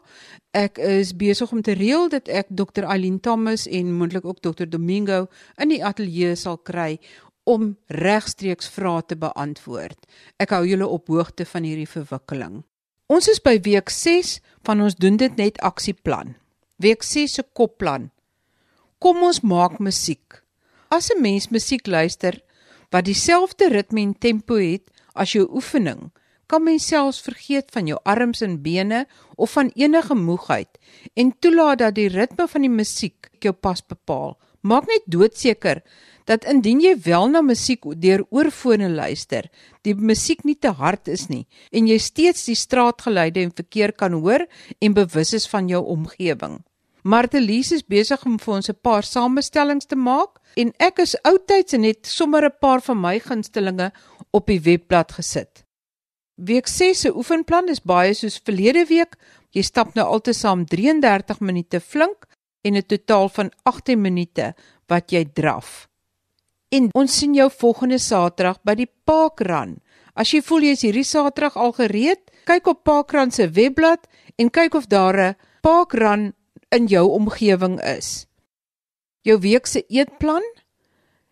ek 0.52 0.78
is 0.78 1.14
besig 1.16 1.52
om 1.52 1.62
te 1.62 1.72
reël 1.72 2.10
dat 2.12 2.28
ek 2.28 2.46
Dr. 2.48 2.84
Eileen 2.84 3.20
Thomas 3.20 3.66
en 3.66 3.94
moontlik 3.96 4.24
ook 4.24 4.42
Dr. 4.44 4.66
Domingo 4.68 5.26
in 5.56 5.68
die 5.68 5.84
ateljee 5.84 6.34
sal 6.36 6.58
kry 6.58 6.98
om 7.46 7.76
regstreeks 7.86 8.68
vrae 8.74 9.04
te 9.06 9.16
beantwoord. 9.16 9.98
Ek 10.42 10.50
hou 10.54 10.64
julle 10.66 10.88
op 10.90 11.06
hoogte 11.12 11.46
van 11.46 11.66
hierdie 11.66 11.88
verwikkeling. 11.88 12.64
Ons 13.06 13.30
is 13.30 13.38
by 13.38 13.54
week 13.62 13.92
6 13.94 14.40
van 14.66 14.82
ons 14.82 14.98
doen 14.98 15.16
dit 15.20 15.38
net 15.38 15.60
aksieplan. 15.62 16.34
Week 16.82 17.06
6 17.06 17.38
se 17.38 17.44
kopplan. 17.54 18.10
Kom 18.98 19.22
ons 19.22 19.44
maak 19.46 19.78
musiek. 19.78 20.42
As 20.90 21.10
'n 21.10 21.22
mens 21.22 21.48
musiek 21.50 21.86
luister 21.86 22.42
wat 22.90 23.04
dieselfde 23.04 23.68
ritme 23.68 24.00
en 24.00 24.14
tempo 24.18 24.54
het 24.54 24.90
as 25.14 25.32
jou 25.32 25.46
oefening, 25.50 26.10
kan 26.46 26.62
mens 26.62 26.86
selfs 26.86 27.20
vergeet 27.20 27.70
van 27.74 27.86
jou 27.86 27.98
arms 28.04 28.40
en 28.40 28.62
bene 28.62 29.06
of 29.36 29.50
van 29.50 29.70
enige 29.74 30.14
moegheid 30.14 30.78
en 31.14 31.34
toelaat 31.38 31.78
dat 31.78 31.94
die 31.94 32.08
ritme 32.08 32.46
van 32.48 32.60
die 32.60 32.70
musiek 32.70 33.30
jou 33.40 33.52
pas 33.52 33.82
bepaal. 33.86 34.36
Maak 34.60 34.86
net 34.86 35.02
doodseker 35.06 35.82
dat 36.26 36.44
indien 36.44 36.80
jy 36.82 36.94
wel 37.06 37.28
na 37.30 37.40
musiek 37.40 37.86
deur 38.02 38.24
oorfone 38.34 38.88
luister, 38.90 39.46
die 39.86 39.94
musiek 39.94 40.42
nie 40.44 40.58
te 40.58 40.72
hard 40.74 41.08
is 41.08 41.28
nie 41.30 41.46
en 41.70 41.86
jy 41.86 41.98
steeds 42.02 42.48
die 42.50 42.58
straatgeluide 42.58 43.44
en 43.46 43.54
verkeer 43.54 43.92
kan 43.92 44.18
hoor 44.18 44.46
en 44.80 44.96
bewus 44.96 45.32
is 45.38 45.46
van 45.48 45.70
jou 45.70 45.82
omgewing. 45.86 46.60
Martelies 47.06 47.70
is 47.70 47.84
besig 47.86 48.24
om 48.26 48.38
vir 48.42 48.54
ons 48.54 48.68
'n 48.68 48.82
paar 48.82 49.04
samestellings 49.04 49.86
te 49.86 49.96
maak 49.96 50.40
en 50.56 50.72
ek 50.80 50.98
is 50.98 51.14
oudtyds 51.22 51.72
en 51.72 51.84
het 51.84 52.06
sommer 52.06 52.44
'n 52.44 52.58
paar 52.60 52.80
van 52.80 53.00
my 53.00 53.18
gunstelinge 53.20 53.92
op 54.32 54.46
die 54.46 54.60
webblad 54.60 55.12
gesit. 55.12 55.64
Week 56.34 56.66
6 56.66 57.00
se 57.00 57.16
oefenplan 57.16 57.68
is 57.68 57.80
baie 57.80 58.14
soos 58.14 58.40
verlede 58.44 58.84
week. 58.88 59.16
Jy 59.52 59.62
stap 59.62 59.94
nou 59.94 60.04
altesaam 60.04 60.66
33 60.66 61.40
minute 61.40 61.80
flink 61.80 62.26
en 62.62 62.76
'n 62.76 62.86
totaal 62.86 63.28
van 63.28 63.50
18 63.62 64.00
minute 64.00 64.54
wat 64.88 65.10
jy 65.10 65.24
draf. 65.24 65.88
En 66.76 66.88
ons 66.92 67.18
sien 67.18 67.32
jou 67.32 67.46
volgende 67.60 67.96
Saterdag 68.02 68.58
by 68.66 68.74
die 68.76 68.88
Parkrun. 69.08 69.78
As 70.12 70.32
jy 70.34 70.42
voel 70.44 70.66
jy's 70.68 70.82
hierdie 70.84 71.06
Saterdag 71.06 71.56
al 71.60 71.72
gereed, 71.76 72.20
kyk 72.48 72.68
op 72.72 72.82
Parkrun 72.84 73.32
se 73.32 73.46
webblad 73.56 74.04
en 74.36 74.50
kyk 74.52 74.76
of 74.76 74.88
daar 74.92 75.16
'n 75.16 75.36
Parkrun 75.62 76.34
in 76.76 76.86
jou 76.86 77.06
omgewing 77.08 77.80
is. 77.80 78.26
Jou 79.22 79.38
week 79.38 79.66
se 79.66 79.84
eetplan. 79.88 80.44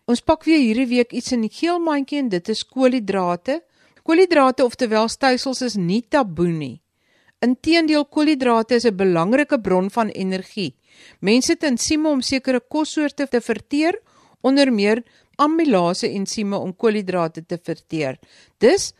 Ons 0.07 0.21
pak 0.21 0.43
weer 0.43 0.59
hierdie 0.59 0.87
week 0.87 1.11
iets 1.11 1.31
in 1.31 1.41
die 1.41 1.53
geel 1.53 1.79
mandjie 1.79 2.19
en 2.19 2.29
dit 2.29 2.49
is 2.49 2.63
koolhidrate. 2.63 3.61
Koolhidrate 4.03 4.65
oftewel 4.65 5.07
stysels 5.07 5.61
is 5.61 5.75
nie 5.75 6.01
taboe 6.01 6.51
nie. 6.51 6.81
Inteendeel 7.39 8.05
koolhidrate 8.05 8.75
is 8.75 8.85
'n 8.85 8.95
belangrike 8.95 9.61
bron 9.61 9.89
van 9.89 10.09
energie. 10.09 10.75
Mense 11.19 11.51
het 11.51 11.63
ensieme 11.63 12.09
om 12.09 12.21
sekere 12.21 12.59
kossoorte 12.59 13.27
te 13.27 13.41
verteer, 13.41 13.99
onder 14.45 14.71
meer 14.73 15.01
amylase 15.41 16.09
ensieme 16.13 16.57
om 16.57 16.75
koolhidrate 16.75 17.43
te 17.45 17.57
verteer. 17.57 18.19
Dus 18.61 18.93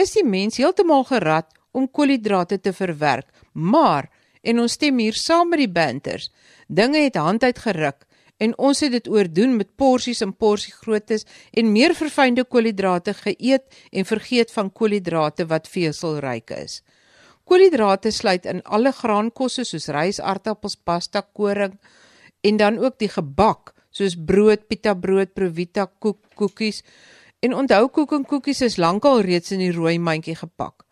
is 0.00 0.14
die 0.16 0.24
mens 0.24 0.60
heeltemal 0.60 1.04
gerad 1.08 1.48
om 1.72 1.88
koolhidrate 1.90 2.60
te 2.60 2.72
verwerk. 2.72 3.28
Maar 3.52 4.10
en 4.42 4.60
ons 4.60 4.72
stem 4.72 4.98
hier 4.98 5.16
saam 5.16 5.50
met 5.52 5.60
die 5.64 5.72
banters. 5.72 6.30
Dinge 6.68 7.02
het 7.04 7.18
hand 7.18 7.42
uit 7.42 7.58
geruk 7.58 8.06
en 8.40 8.54
ons 8.58 8.80
het 8.80 8.92
dit 8.94 9.08
oordoen 9.08 9.56
met 9.58 9.74
porsies 9.76 10.22
en 10.24 10.32
porsie 10.32 10.72
groottes 10.72 11.26
en 11.52 11.72
meer 11.72 11.94
verfynde 11.94 12.44
koolhidrate 12.44 13.12
geëet 13.18 13.82
en 13.92 14.08
vergeet 14.08 14.52
van 14.54 14.72
koolhidrate 14.72 15.44
wat 15.50 15.68
veselryk 15.68 16.54
is. 16.56 16.80
Koolhidrate 17.44 18.12
sluit 18.14 18.46
in 18.46 18.62
alle 18.62 18.92
graankosse 18.94 19.64
soos 19.66 19.90
rys, 19.92 20.20
aardappels, 20.20 20.76
pasta, 20.76 21.20
koring 21.20 21.76
en 22.40 22.56
dan 22.56 22.78
ook 22.78 22.96
die 22.98 23.10
gebak 23.10 23.74
soos 23.90 24.16
brood, 24.16 24.66
pita 24.68 24.94
brood, 24.94 25.34
provita 25.34 25.86
koek, 25.86 26.18
koekies. 26.34 26.82
En 27.40 27.54
onthou 27.54 27.88
koek 27.88 28.12
en 28.12 28.24
koekies 28.24 28.62
is 28.62 28.76
lankal 28.76 29.22
reeds 29.26 29.52
in 29.52 29.62
die 29.64 29.72
rooi 29.72 29.98
mandjie 29.98 30.36
gepak. 30.36 30.84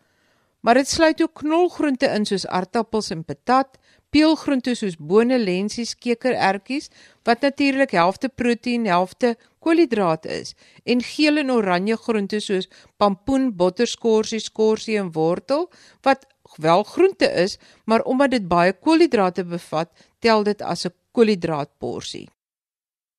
Maar 0.61 0.81
dit 0.81 0.87
sluit 0.87 1.21
ook 1.21 1.33
knolgroente 1.39 2.09
in 2.11 2.25
soos 2.25 2.47
aardappels 2.47 3.11
en 3.15 3.23
patat, 3.23 3.77
peulgroente 4.09 4.73
soos 4.75 4.97
bone, 4.97 5.37
lensies, 5.39 5.93
kekerertjies 5.95 6.89
wat 7.27 7.45
natuurlik 7.45 7.93
helfte 7.95 8.29
proteïen, 8.29 8.87
helfte 8.89 9.35
koolhidraat 9.63 10.25
is, 10.25 10.55
en 10.83 11.03
geel 11.05 11.43
en 11.43 11.51
oranje 11.53 11.97
groente 11.97 12.39
soos 12.43 12.67
pampoen, 12.97 13.51
botterskorsie, 13.55 14.41
skorsie 14.41 14.97
en 14.99 15.11
wortel 15.15 15.69
wat 16.07 16.25
wel 16.57 16.83
groente 16.83 17.29
is, 17.43 17.59
maar 17.85 18.01
omdat 18.01 18.31
dit 18.31 18.47
baie 18.47 18.73
koolhidrate 18.73 19.45
bevat, 19.45 19.91
tel 20.19 20.43
dit 20.43 20.61
as 20.61 20.85
'n 20.85 20.93
koolhidraatporsie. 21.11 22.27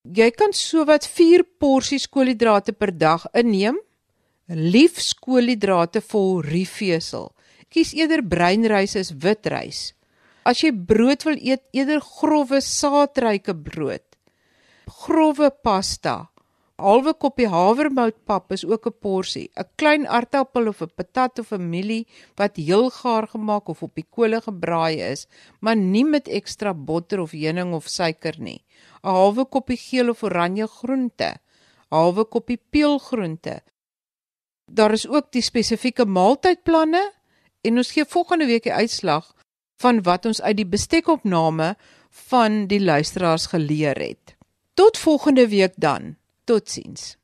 Jy 0.00 0.30
kan 0.32 0.54
sowat 0.56 1.04
4 1.04 1.44
porsies 1.60 2.06
koolhidrate 2.08 2.72
per 2.72 2.88
dag 2.96 3.26
inneem. 3.36 3.76
Liefs 4.48 5.12
koolhidrate 5.12 6.00
vol 6.00 6.40
riefvesel. 6.40 7.28
Kies 7.68 7.92
eerder 7.94 8.22
breinrys 8.24 8.96
as 8.96 9.12
witrys. 9.12 9.92
As 10.48 10.64
jy 10.64 10.72
brood 10.72 11.26
wil 11.28 11.36
eet, 11.36 11.66
eerder 11.76 12.00
grouwe 12.00 12.62
saadryke 12.64 13.52
brood. 13.52 14.06
Grouwe 15.04 15.50
pasta. 15.62 16.30
Halwe 16.80 17.12
koppie 17.14 17.48
havermoutpap 17.48 18.52
is 18.56 18.64
ook 18.64 18.86
'n 18.86 18.98
porsie. 19.00 19.50
'n 19.56 19.68
Klein 19.76 20.06
aartappel 20.06 20.68
of 20.68 20.82
'n 20.82 20.92
patat 20.96 21.38
of 21.38 21.52
'n 21.52 21.68
mielie 21.70 22.06
wat 22.36 22.56
heel 22.56 22.90
gaar 22.90 23.26
gemaak 23.28 23.68
of 23.68 23.82
op 23.82 23.94
die 23.94 24.06
kolle 24.10 24.40
gebraai 24.40 25.00
is, 25.12 25.26
maar 25.60 25.76
nie 25.76 26.04
met 26.04 26.28
ekstra 26.28 26.74
botter 26.74 27.20
of 27.20 27.30
heuning 27.30 27.74
of 27.74 27.88
suiker 27.88 28.34
nie. 28.38 28.64
'n 29.02 29.08
Halwe 29.08 29.44
koppie 29.44 29.76
geel 29.76 30.08
of 30.10 30.22
oranje 30.22 30.66
groente. 30.66 31.36
Halwe 31.90 32.24
koppie 32.24 32.60
peulgroente. 32.70 33.62
Daar 34.70 34.92
is 34.92 35.08
ook 35.08 35.32
die 35.32 35.42
spesifieke 35.42 36.04
maaltydplanne 36.04 37.12
en 37.60 37.76
ons 37.76 37.92
gee 37.92 38.04
volgende 38.04 38.46
week 38.46 38.62
die 38.62 38.72
uitslag 38.72 39.34
van 39.80 40.02
wat 40.02 40.26
ons 40.26 40.40
uit 40.42 40.56
die 40.56 40.68
bestekopname 40.68 41.76
van 42.30 42.66
die 42.66 42.80
luisteraars 42.80 43.46
geleer 43.46 43.98
het. 43.98 44.36
Tot 44.74 44.98
volgende 44.98 45.48
week 45.48 45.72
dan. 45.76 46.19
Totsiens. 46.50 47.16